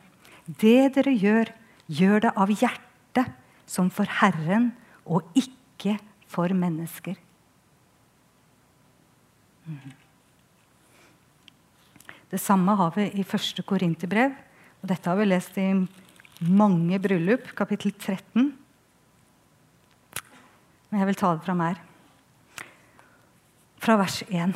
Det 0.46 0.92
dere 0.98 1.14
gjør, 1.16 1.52
gjør 1.88 2.26
det 2.26 2.34
av 2.36 2.52
hjertet, 2.52 3.32
som 3.66 3.88
for 3.90 4.10
Herren 4.20 4.74
og 5.08 5.24
ikke 5.40 5.96
for 6.28 6.52
mennesker. 6.52 7.16
Mhm. 9.64 9.96
Det 12.36 12.42
samme 12.42 12.76
har 12.76 12.92
vi 12.98 13.08
i 13.16 13.24
første 13.24 13.64
Korinterbrev. 13.64 14.36
Og 14.82 14.90
dette 14.92 15.08
har 15.08 15.16
vi 15.16 15.30
lest 15.30 15.56
i 15.62 15.72
mange 16.44 17.00
bryllup, 17.00 17.48
kapittel 17.56 17.94
13. 17.96 18.52
Men 20.90 21.00
jeg 21.00 21.08
vil 21.08 21.22
ta 21.22 21.32
det 21.38 21.46
fram 21.48 21.64
her. 21.64 21.80
Fra 23.86 24.00
vers 24.02 24.24
1. 24.34 24.56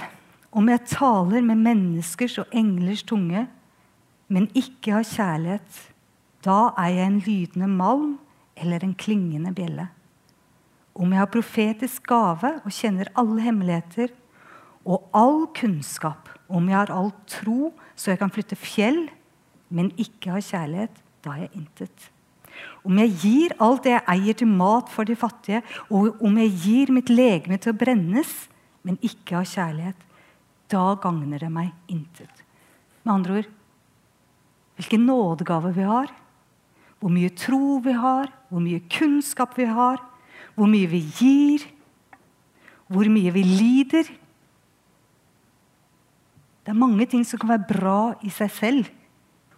Om 0.58 0.70
jeg 0.72 0.88
taler 0.90 1.44
med 1.46 1.60
menneskers 1.62 2.40
og 2.42 2.56
englers 2.56 3.04
tunge, 3.06 3.44
men 4.26 4.48
ikke 4.58 4.96
har 4.96 5.06
kjærlighet, 5.06 5.78
da 6.42 6.72
er 6.74 6.96
jeg 6.96 7.06
en 7.12 7.20
lydende 7.28 7.70
malm 7.70 8.16
eller 8.58 8.82
en 8.82 8.96
klingende 8.98 9.54
bjelle. 9.54 9.86
Om 10.98 11.14
jeg 11.14 11.22
har 11.22 11.30
profetisk 11.30 12.10
gave 12.10 12.56
og 12.58 12.74
kjenner 12.74 13.14
alle 13.14 13.46
hemmeligheter 13.46 14.18
og 14.82 15.06
all 15.14 15.46
kunnskap, 15.54 16.34
om 16.50 16.66
jeg 16.66 16.80
har 16.80 16.98
all 16.98 17.14
tro 17.30 17.70
så 17.94 18.16
jeg 18.16 18.24
kan 18.26 18.34
flytte 18.34 18.58
fjell, 18.58 19.04
men 19.70 19.94
ikke 19.94 20.40
har 20.40 20.42
kjærlighet, 20.42 21.04
da 21.22 21.38
er 21.38 21.46
jeg 21.46 21.58
intet. 21.62 22.12
Om 22.82 22.98
jeg 23.06 23.20
gir 23.22 23.60
alt 23.62 23.86
det 23.86 24.00
jeg 24.00 24.08
eier 24.10 24.42
til 24.42 24.56
mat 24.58 24.90
for 24.90 25.06
de 25.06 25.14
fattige, 25.14 25.62
og 25.94 26.18
om 26.18 26.48
jeg 26.48 26.64
gir 26.64 26.98
mitt 26.98 27.14
legeme 27.14 27.62
til 27.62 27.78
å 27.78 27.84
brennes, 27.86 28.50
men 28.84 29.00
ikke 29.06 29.40
har 29.40 29.48
kjærlighet, 29.50 30.06
da 30.70 30.84
gagner 31.02 31.42
det 31.42 31.50
meg 31.52 31.74
intet. 31.92 32.44
Med 33.04 33.14
andre 33.14 33.40
ord 33.42 33.56
hvilken 34.80 35.04
nådegave 35.10 35.74
vi 35.76 35.84
har, 35.84 36.12
hvor 37.00 37.12
mye 37.12 37.30
tro 37.36 37.82
vi 37.84 37.92
har, 37.92 38.30
hvor 38.48 38.64
mye 38.64 38.80
kunnskap 38.88 39.58
vi 39.60 39.66
har, 39.68 40.00
hvor 40.56 40.72
mye 40.72 40.88
vi 40.88 41.02
gir, 41.20 41.66
hvor 42.88 43.10
mye 43.12 43.34
vi 43.36 43.44
lider. 43.44 44.08
Det 46.64 46.72
er 46.72 46.80
mange 46.80 47.10
ting 47.12 47.26
som 47.28 47.42
kan 47.42 47.52
være 47.52 47.68
bra 47.68 48.00
i 48.24 48.32
seg 48.32 48.54
selv. 48.56 48.88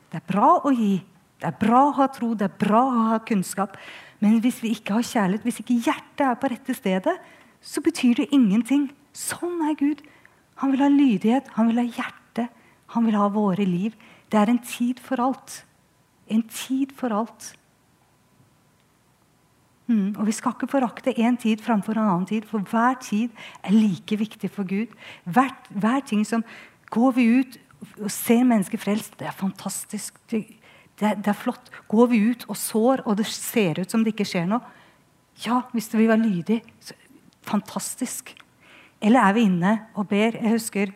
Det 0.09 0.17
er 0.23 0.25
bra 0.25 0.55
å 0.65 0.73
gi, 0.73 0.95
det 1.37 1.51
er 1.51 1.59
bra 1.61 1.83
å 1.87 1.95
ha 1.99 2.09
tro, 2.13 2.33
det 2.33 2.49
er 2.49 2.57
bra 2.65 2.81
å 2.81 3.05
ha 3.11 3.19
kunnskap. 3.25 3.77
Men 4.21 4.41
hvis 4.41 4.57
vi 4.63 4.73
ikke 4.73 4.97
har 4.97 5.05
kjærlighet, 5.05 5.45
hvis 5.45 5.61
ikke 5.61 5.79
hjertet 5.85 6.25
er 6.25 6.41
på 6.41 6.49
rette 6.49 6.75
stedet, 6.77 7.15
så 7.61 7.81
betyr 7.85 8.23
det 8.23 8.31
ingenting. 8.33 8.89
Sånn 9.17 9.61
er 9.67 9.77
Gud. 9.79 10.03
Han 10.61 10.73
vil 10.73 10.83
ha 10.83 10.89
lydighet, 10.91 11.49
han 11.57 11.71
vil 11.71 11.81
ha 11.81 11.87
hjerte, 11.87 12.47
han 12.93 13.07
vil 13.07 13.17
ha 13.17 13.27
våre 13.33 13.65
liv. 13.65 13.95
Det 14.31 14.39
er 14.39 14.51
en 14.51 14.61
tid 14.63 15.01
for 15.03 15.21
alt. 15.23 15.61
En 16.31 16.43
tid 16.47 16.93
for 16.95 17.13
alt. 17.15 17.53
Mm, 19.91 20.15
og 20.17 20.25
Vi 20.25 20.31
skal 20.31 20.53
ikke 20.55 20.71
forakte 20.71 21.13
én 21.19 21.35
tid 21.35 21.61
framfor 21.61 21.97
en 21.97 22.07
annen 22.07 22.25
tid, 22.25 22.45
for 22.47 22.59
hver 22.59 22.95
tid 23.01 23.29
er 23.63 23.75
like 23.75 24.15
viktig 24.17 24.51
for 24.51 24.63
Gud. 24.63 24.87
Hver, 25.25 25.51
hver 25.69 25.99
ting 26.05 26.25
som 26.27 26.43
Går 26.91 27.11
vi 27.15 27.23
ut 27.39 27.53
og 28.03 28.11
ser 28.11 28.43
mennesker 28.43 28.77
frelst, 28.77 29.13
det 29.19 29.29
er 29.29 29.35
fantastisk. 29.35 30.17
Det, 30.27 30.43
det, 30.99 31.13
det, 31.23 31.27
er 31.31 31.37
flott. 31.39 31.71
Går 31.87 32.09
vi 32.11 32.19
ut 32.31 32.43
og 32.49 32.57
sår, 32.59 33.05
og 33.07 33.15
det 33.17 33.25
ser 33.31 33.79
ut 33.79 33.91
som 33.91 34.03
det 34.03 34.11
ikke 34.11 34.27
skjer 34.27 34.49
noe, 34.49 34.59
ja, 35.45 35.61
hvis 35.71 35.87
det 35.87 36.01
vil 36.01 36.11
være 36.11 36.25
lydig, 36.27 36.57
så, 36.83 36.97
fantastisk. 37.47 38.33
Eller 39.01 39.25
er 39.25 39.33
vi 39.33 39.45
inne 39.49 39.77
og 39.97 40.07
ber? 40.09 40.37
Jeg 40.37 40.57
husker 40.57 40.91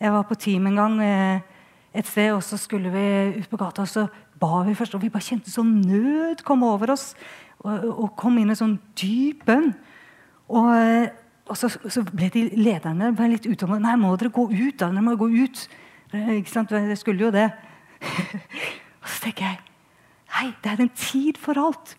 jeg 0.00 0.12
var 0.12 0.26
på 0.28 0.36
team 0.36 0.66
en 0.68 0.78
gang 0.78 0.94
eh, 1.00 1.40
et 1.94 2.06
sted, 2.06 2.32
og 2.34 2.42
så 2.42 2.58
skulle 2.58 2.90
vi 2.92 3.40
ut 3.40 3.50
på 3.50 3.56
gata, 3.60 3.84
og 3.84 3.88
så 3.88 4.06
ba 4.40 4.64
vi 4.66 4.74
først, 4.74 4.96
og 4.96 5.02
vi 5.04 5.12
bare 5.12 5.24
kjente 5.24 5.52
sånn 5.52 5.76
nød 5.86 6.42
komme 6.44 6.66
over 6.68 6.92
oss 6.96 7.12
og, 7.62 7.84
og 7.92 8.08
kom 8.18 8.40
inn 8.40 8.52
i 8.52 8.58
sånn 8.58 8.74
dyp 8.98 9.46
bønn. 9.48 9.70
Og, 10.52 11.12
og 11.48 11.56
så, 11.56 11.70
så, 11.70 12.02
ble 12.10 12.28
de 12.34 12.48
lederne 12.58 13.12
ble 13.16 13.30
litt 13.36 13.46
utålmodige. 13.46 13.84
Nei, 13.86 13.94
må 14.02 14.12
dere 14.20 14.34
gå 14.34 14.48
ut? 14.50 14.76
da? 14.80 14.90
Dere 14.90 15.04
må 15.06 15.14
gå 15.20 15.30
ut. 15.32 15.62
Ikke 16.12 16.52
sant? 16.52 16.74
Jeg 16.74 16.98
skulle 17.00 17.28
jo 17.28 17.32
det. 17.34 17.46
og 19.00 19.08
så 19.08 19.28
tenker 19.28 19.54
jeg 19.54 19.62
Nei, 20.34 20.48
det 20.64 20.70
er 20.72 20.80
en 20.82 20.90
tid 20.98 21.38
for 21.38 21.58
alt. 21.62 21.94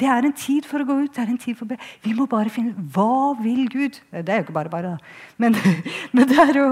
Det 0.00 0.08
er 0.08 0.24
en 0.24 0.32
tid 0.32 0.64
for 0.64 0.80
å 0.80 0.86
gå 0.88 0.94
ut. 1.02 1.12
det 1.12 1.20
er 1.20 1.32
en 1.32 1.40
tid 1.40 1.56
for 1.58 1.66
å 1.66 1.72
be. 1.74 1.76
Vi 2.00 2.14
må 2.16 2.24
bare 2.30 2.52
finne 2.52 2.72
Hva 2.94 3.34
vil 3.40 3.66
Gud? 3.68 3.98
Det 4.10 4.28
er 4.28 4.40
jo 4.40 4.46
ikke 4.46 4.56
bare 4.56 4.72
bare. 4.72 4.94
Men, 5.36 5.56
men 6.16 6.28
det 6.30 6.38
er 6.40 6.56
jo 6.56 6.68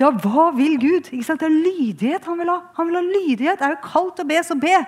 Ja, 0.00 0.10
hva 0.10 0.48
vil 0.56 0.74
Gud? 0.82 1.12
Ikke 1.12 1.28
sant? 1.28 1.44
Det 1.44 1.46
er 1.46 1.62
lydighet 1.62 2.26
han 2.26 2.40
vil 2.42 2.50
ha. 2.50 2.58
Han 2.78 2.90
vil 2.90 2.98
ha 2.98 3.04
lydighet. 3.06 3.60
Det 3.60 3.68
er 3.68 3.76
jo 3.76 3.84
kaldt 3.86 4.24
å 4.24 4.26
be, 4.26 4.40
så 4.42 4.58
be. 4.58 4.80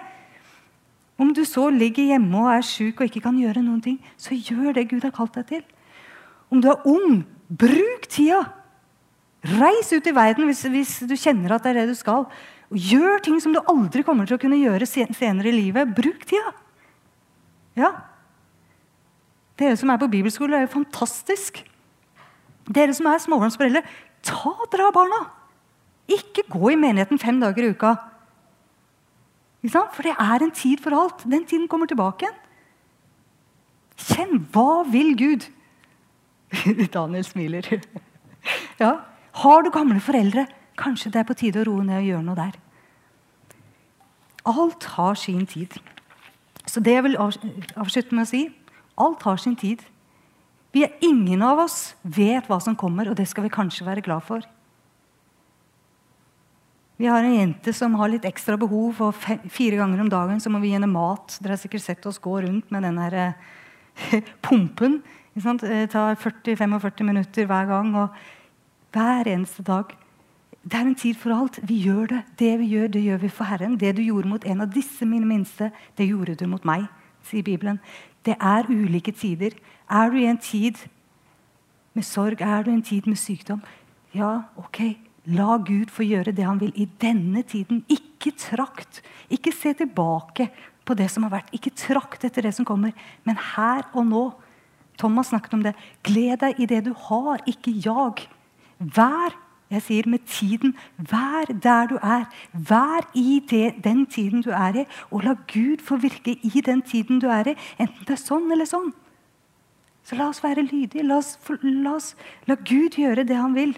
Om 1.20 1.30
du 1.37 1.44
så 1.46 1.68
ligger 1.70 2.11
hjemme 2.11 2.42
og 2.42 2.50
er 2.50 2.66
sjuk 2.66 2.98
og 2.98 3.07
ikke 3.07 3.22
kan 3.28 3.38
gjøre 3.38 3.62
noen 3.62 3.83
ting, 3.85 4.00
så 4.18 4.35
gjør 4.35 4.74
det 4.74 4.88
Gud 4.90 5.07
har 5.07 5.14
kalt 5.14 5.37
deg 5.38 5.46
til. 5.52 5.62
Om 6.50 6.62
du 6.62 6.68
er 6.72 6.88
ung, 6.90 7.22
bruk 7.46 8.09
tida. 8.11 8.42
Reis 9.44 9.92
ut 9.92 10.07
i 10.09 10.16
verden 10.16 10.48
hvis, 10.48 10.64
hvis, 10.72 10.96
du 11.07 11.14
kjenner 11.20 11.54
at 11.54 11.62
det 11.62 11.74
er 11.74 11.83
det 11.83 11.92
du 11.92 11.98
skal. 11.98 12.26
Gjør 12.74 13.22
ting 13.22 13.38
som 13.42 13.54
du 13.54 13.61
aldri 13.70 14.02
kommer 14.02 14.26
til 14.26 14.38
å 14.38 14.42
kunne 14.42 14.59
gjøre 14.59 14.88
senere 14.88 15.52
i 15.52 15.54
livet. 15.54 15.94
Bruk 15.94 16.26
tida. 16.26 16.54
Ja. 17.79 17.91
Dere 19.59 19.77
som 19.79 19.91
er 19.91 20.01
på 20.01 20.11
bibelskole, 20.11 20.57
er 20.57 20.67
jo 20.67 20.75
fantastisk. 20.75 21.61
Dere 22.75 22.95
som 22.97 23.07
er 23.11 23.23
småbarnsforeldre, 23.23 23.85
ta 24.25 24.55
dere 24.73 24.89
av 24.89 24.97
barna. 24.97 25.21
Ikke 26.11 26.45
gå 26.51 26.73
i 26.73 26.81
menigheten 26.81 27.21
fem 27.21 27.39
dager 27.41 27.67
i 27.67 27.73
uka. 27.75 27.95
For 29.65 30.05
det 30.05 30.17
er 30.21 30.45
en 30.45 30.53
tid 30.53 30.83
for 30.85 30.97
alt. 30.97 31.25
Den 31.25 31.47
tiden 31.49 31.69
kommer 31.69 31.89
tilbake 31.89 32.27
igjen. 32.27 32.41
Kjenn 33.95 34.43
hva 34.53 34.83
vil 34.91 35.15
Gud? 35.17 35.47
Daniel 36.97 37.25
smiler. 37.25 37.69
ja. 38.83 38.93
Har 39.35 39.65
du 39.65 39.71
gamle 39.75 40.01
foreldre, 40.03 40.47
kanskje 40.79 41.11
det 41.15 41.23
er 41.23 41.29
på 41.29 41.39
tide 41.39 41.63
å 41.63 41.69
roe 41.71 41.87
ned 41.87 42.03
og 42.03 42.11
gjøre 42.11 42.27
noe 42.27 42.39
der. 42.39 42.59
Alt 44.45 44.87
har 44.99 45.19
sin 45.19 45.47
tid. 45.49 45.79
Så 46.66 46.81
det 46.81 46.96
jeg 46.96 47.05
vil 47.07 47.18
avslutte 47.20 48.14
med 48.14 48.24
å 48.24 48.31
si 48.31 48.44
alt 49.00 49.24
har 49.27 49.40
sin 49.40 49.57
tid. 49.59 49.83
Vi 50.74 50.85
er 50.87 50.94
Ingen 51.07 51.42
av 51.46 51.61
oss 51.66 51.94
vet 52.03 52.48
hva 52.50 52.59
som 52.62 52.77
kommer, 52.79 53.11
og 53.11 53.18
det 53.18 53.29
skal 53.31 53.46
vi 53.46 53.53
kanskje 53.55 53.87
være 53.87 54.03
glad 54.05 54.24
for. 54.27 54.42
Vi 56.98 57.09
har 57.11 57.27
en 57.27 57.35
jente 57.35 57.72
som 57.74 57.94
har 57.98 58.11
litt 58.11 58.27
ekstra 58.27 58.57
behov, 58.59 59.00
og 59.03 59.14
fire 59.50 59.79
ganger 59.81 60.03
om 60.03 60.11
dagen 60.11 60.40
så 60.42 60.50
må 60.50 60.61
vi 60.62 60.70
gi 60.70 60.77
henne 60.77 60.90
mat. 60.90 61.37
Dere 61.42 61.57
har 61.57 61.62
sikkert 61.62 61.83
sett 61.83 62.07
oss 62.07 62.20
gå 62.22 62.37
rundt 62.44 62.70
med 62.74 62.87
den 62.87 62.98
her, 63.03 63.16
eh, 63.18 64.31
pumpen. 64.46 65.00
Det 65.35 65.90
tar 65.90 66.14
40-45 66.14 67.03
minutter 67.03 67.46
hver 67.50 67.66
gang. 67.66 67.94
og 67.98 68.14
Hver 68.94 69.27
eneste 69.27 69.62
dag. 69.66 69.90
Det 70.64 70.79
er 70.79 70.87
en 70.87 70.96
tid 70.96 71.14
for 71.20 71.35
alt. 71.37 71.59
Vi 71.62 71.77
gjør 71.85 72.07
det. 72.07 72.22
Det 72.40 72.59
vi 72.59 72.70
gjør, 72.72 72.88
det 72.88 73.03
gjør 73.05 73.18
vi 73.20 73.29
for 73.29 73.44
Herren. 73.44 73.77
Det 73.77 73.96
du 73.96 74.03
gjorde 74.03 74.29
mot 74.29 74.44
en 74.44 74.64
av 74.64 74.72
disse 74.72 75.05
mine 75.05 75.29
minste, 75.29 75.70
det 75.98 76.09
gjorde 76.09 76.38
du 76.40 76.46
mot 76.48 76.64
meg, 76.64 76.87
sier 77.22 77.44
Bibelen. 77.44 77.81
Det 78.24 78.37
er 78.40 78.70
ulike 78.70 79.12
tider. 79.12 79.57
Er 79.90 80.11
du 80.11 80.16
i 80.16 80.29
en 80.31 80.40
tid 80.40 80.81
med 81.94 82.05
sorg, 82.05 82.40
er 82.40 82.64
du 82.64 82.70
i 82.70 82.79
en 82.79 82.83
tid 82.83 83.07
med 83.07 83.20
sykdom, 83.20 83.61
ja, 84.14 84.44
ok, 84.57 84.81
La 85.35 85.57
Gud 85.57 85.92
få 85.92 86.05
gjøre 86.05 86.35
det 86.37 86.44
han 86.44 86.61
vil 86.61 86.72
i 86.77 86.85
denne 87.00 87.42
tiden. 87.48 87.83
Ikke 87.88 88.35
trakt. 88.37 89.00
Ikke 89.33 89.53
se 89.57 89.72
tilbake 89.72 90.50
på 90.85 90.96
det 90.98 91.09
som 91.12 91.24
har 91.24 91.33
vært. 91.38 91.53
Ikke 91.57 91.72
trakt 91.72 92.27
etter 92.29 92.44
det 92.44 92.53
som 92.57 92.66
kommer. 92.68 92.92
Men 93.24 93.40
her 93.57 93.87
og 93.94 94.05
nå. 94.11 94.24
Thomas 95.00 95.33
snakket 95.33 95.57
om 95.57 95.62
det. 95.64 95.72
Gled 96.07 96.42
deg 96.44 96.61
i 96.61 96.68
det 96.70 96.85
du 96.87 96.92
har, 97.09 97.40
ikke 97.50 97.72
jag. 97.83 98.20
Vær 98.79 99.33
jeg 99.75 99.85
sier 99.85 100.09
med 100.11 100.25
tiden. 100.31 100.75
Vær 100.99 101.51
der 101.53 101.89
du 101.91 101.97
er. 102.03 102.27
Vær 102.53 103.07
i 103.15 103.41
det, 103.51 103.85
den 103.85 104.07
tiden 104.07 104.43
du 104.43 104.51
er 104.51 104.83
i, 104.83 104.85
og 105.11 105.25
la 105.25 105.35
Gud 105.51 105.83
få 105.85 105.99
virke 106.03 106.37
i 106.43 106.63
den 106.65 106.83
tiden 106.83 107.21
du 107.21 107.29
er 107.29 107.53
i. 107.53 107.57
Enten 107.79 108.07
det 108.07 108.17
er 108.17 108.23
sånn 108.23 108.51
eller 108.53 108.69
sånn. 108.69 108.93
Så 110.05 110.19
la 110.19 110.29
oss 110.29 110.43
være 110.45 110.67
lydige. 110.67 111.05
La, 111.07 111.19
oss, 111.19 111.39
la, 111.63 111.95
oss, 111.95 112.13
la 112.47 112.57
Gud 112.61 112.99
gjøre 113.01 113.25
det 113.29 113.39
han 113.41 113.57
vil. 113.57 113.73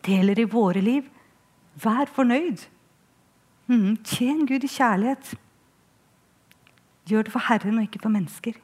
Det 0.00 0.14
gjelder 0.14 0.42
i 0.42 0.50
våre 0.50 0.82
liv. 0.84 1.08
Vær 1.82 2.10
fornøyd. 2.14 2.68
Mm, 3.66 3.96
tjen 4.06 4.44
Gud 4.46 4.64
i 4.64 4.70
kjærlighet. 4.70 5.34
Gjør 7.10 7.26
det 7.26 7.34
for 7.34 7.44
Herren 7.48 7.80
og 7.80 7.88
ikke 7.88 8.02
for 8.04 8.14
mennesker. 8.14 8.56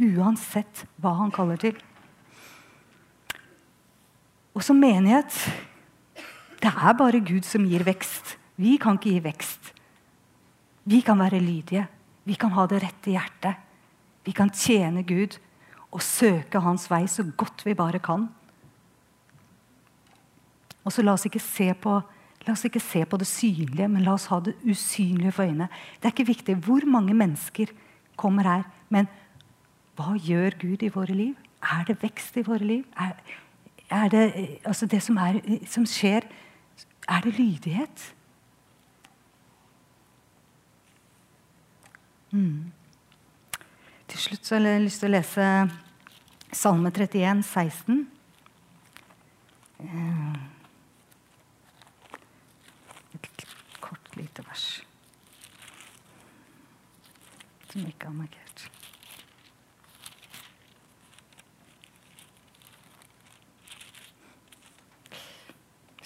Uansett 0.00 0.86
hva 1.02 1.14
han 1.18 1.32
kaller 1.34 1.60
til. 1.60 1.76
Og 4.60 4.64
som 4.66 4.76
menighet 4.76 5.32
det 6.60 6.68
er 6.68 6.92
bare 6.92 7.22
Gud 7.24 7.46
som 7.48 7.64
gir 7.64 7.80
vekst. 7.86 8.34
Vi 8.60 8.74
kan 8.76 8.98
ikke 8.98 9.14
gi 9.14 9.22
vekst. 9.24 9.70
Vi 10.84 11.00
kan 11.00 11.16
være 11.16 11.40
lydige. 11.40 11.86
Vi 12.28 12.36
kan 12.36 12.52
ha 12.52 12.66
det 12.68 12.82
rette 12.82 13.14
hjertet. 13.14 13.56
Vi 14.28 14.34
kan 14.36 14.52
tjene 14.52 15.00
Gud 15.08 15.38
og 15.88 16.04
søke 16.04 16.60
Hans 16.60 16.84
vei 16.92 17.06
så 17.08 17.24
godt 17.24 17.64
vi 17.64 17.72
bare 17.78 18.02
kan. 18.04 18.28
Og 20.84 20.92
så 20.92 21.00
la 21.00 21.16
oss 21.16 21.24
ikke 21.28 21.42
se 21.42 21.72
på 21.74 22.00
La 22.48 22.54
oss 22.54 22.64
ikke 22.64 22.80
se 22.80 23.02
på 23.04 23.18
det 23.20 23.26
synlige, 23.28 23.84
men 23.84 24.00
la 24.00 24.14
oss 24.14 24.30
ha 24.32 24.38
det 24.40 24.54
usynlige 24.64 25.34
for 25.36 25.44
øynene. 25.44 25.66
Det 26.00 26.08
er 26.08 26.14
ikke 26.14 26.30
viktig 26.30 26.54
hvor 26.64 26.86
mange 26.88 27.12
mennesker 27.12 27.68
kommer 28.16 28.48
her, 28.48 28.62
men 28.88 29.10
hva 29.98 30.14
gjør 30.16 30.56
Gud 30.62 30.80
i 30.80 30.88
våre 30.88 31.12
liv? 31.12 31.34
Er 31.60 31.84
det 31.84 31.98
vekst 32.00 32.38
i 32.40 32.44
våre 32.46 32.64
liv? 32.64 32.86
Er, 32.96 33.12
er 33.90 34.08
det 34.08 34.58
altså 34.64 34.86
det 34.86 35.02
som, 35.02 35.16
er, 35.16 35.40
som 35.66 35.86
skjer 35.86 36.26
Er 37.08 37.20
det 37.20 37.38
lydighet? 37.38 38.14
Mm. 42.30 42.72
Til 44.08 44.18
slutt 44.18 44.46
så 44.46 44.54
har 44.54 44.68
jeg 44.68 44.84
lyst 44.84 45.02
til 45.02 45.10
å 45.10 45.14
lese 45.16 45.46
Salme 46.52 46.90
31, 46.90 47.42
16. 47.46 48.06
Et 53.14 53.44
kort, 53.80 54.16
lite 54.16 54.46
vers 54.46 54.68
som 57.70 57.86
ikke 57.86 58.06
er 58.06 58.14
markert. 58.14 58.39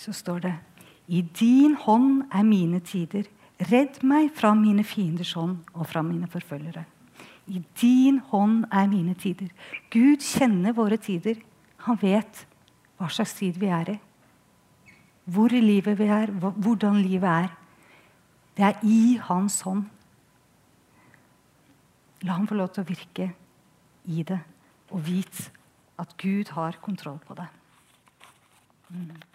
Så 0.04 0.12
står 0.12 0.44
det 0.44 0.54
I 1.08 1.22
din 1.40 1.76
hånd 1.80 2.26
er 2.32 2.44
mine 2.44 2.80
tider. 2.84 3.28
Redd 3.70 4.02
meg 4.04 4.32
fra 4.36 4.52
mine 4.58 4.84
fienders 4.84 5.32
hånd 5.38 5.62
og 5.72 5.86
fra 5.88 6.02
mine 6.02 6.28
forfølgere. 6.28 6.84
I 7.46 7.60
din 7.80 8.18
hånd 8.32 8.64
er 8.72 8.88
mine 8.88 9.14
tider. 9.20 9.48
Gud 9.92 10.24
kjenner 10.24 10.74
våre 10.76 10.96
tider. 11.00 11.38
Han 11.86 12.00
vet 12.00 12.44
hva 12.98 13.10
slags 13.12 13.36
tid 13.38 13.60
vi 13.60 13.68
er 13.72 13.94
i. 13.94 13.98
Hvor 15.24 15.52
i 15.52 15.60
livet 15.60 15.98
vi 15.98 16.08
er, 16.12 16.32
hvordan 16.32 17.00
livet 17.04 17.28
er. 17.30 17.52
Det 18.56 18.64
er 18.64 18.80
i 18.84 19.16
hans 19.28 19.60
hånd. 19.64 19.84
La 22.24 22.36
ham 22.38 22.48
få 22.48 22.56
lov 22.56 22.72
til 22.72 22.84
å 22.84 22.88
virke 22.88 23.28
i 24.08 24.24
det, 24.24 24.40
og 24.92 25.04
vit 25.04 25.40
at 26.00 26.12
Gud 26.20 26.52
har 26.56 26.80
kontroll 26.84 27.20
på 27.24 27.36
det. 27.36 27.48
Mm. 28.88 29.33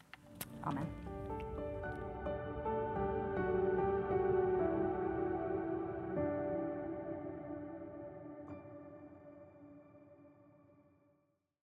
Amen. 0.63 1.08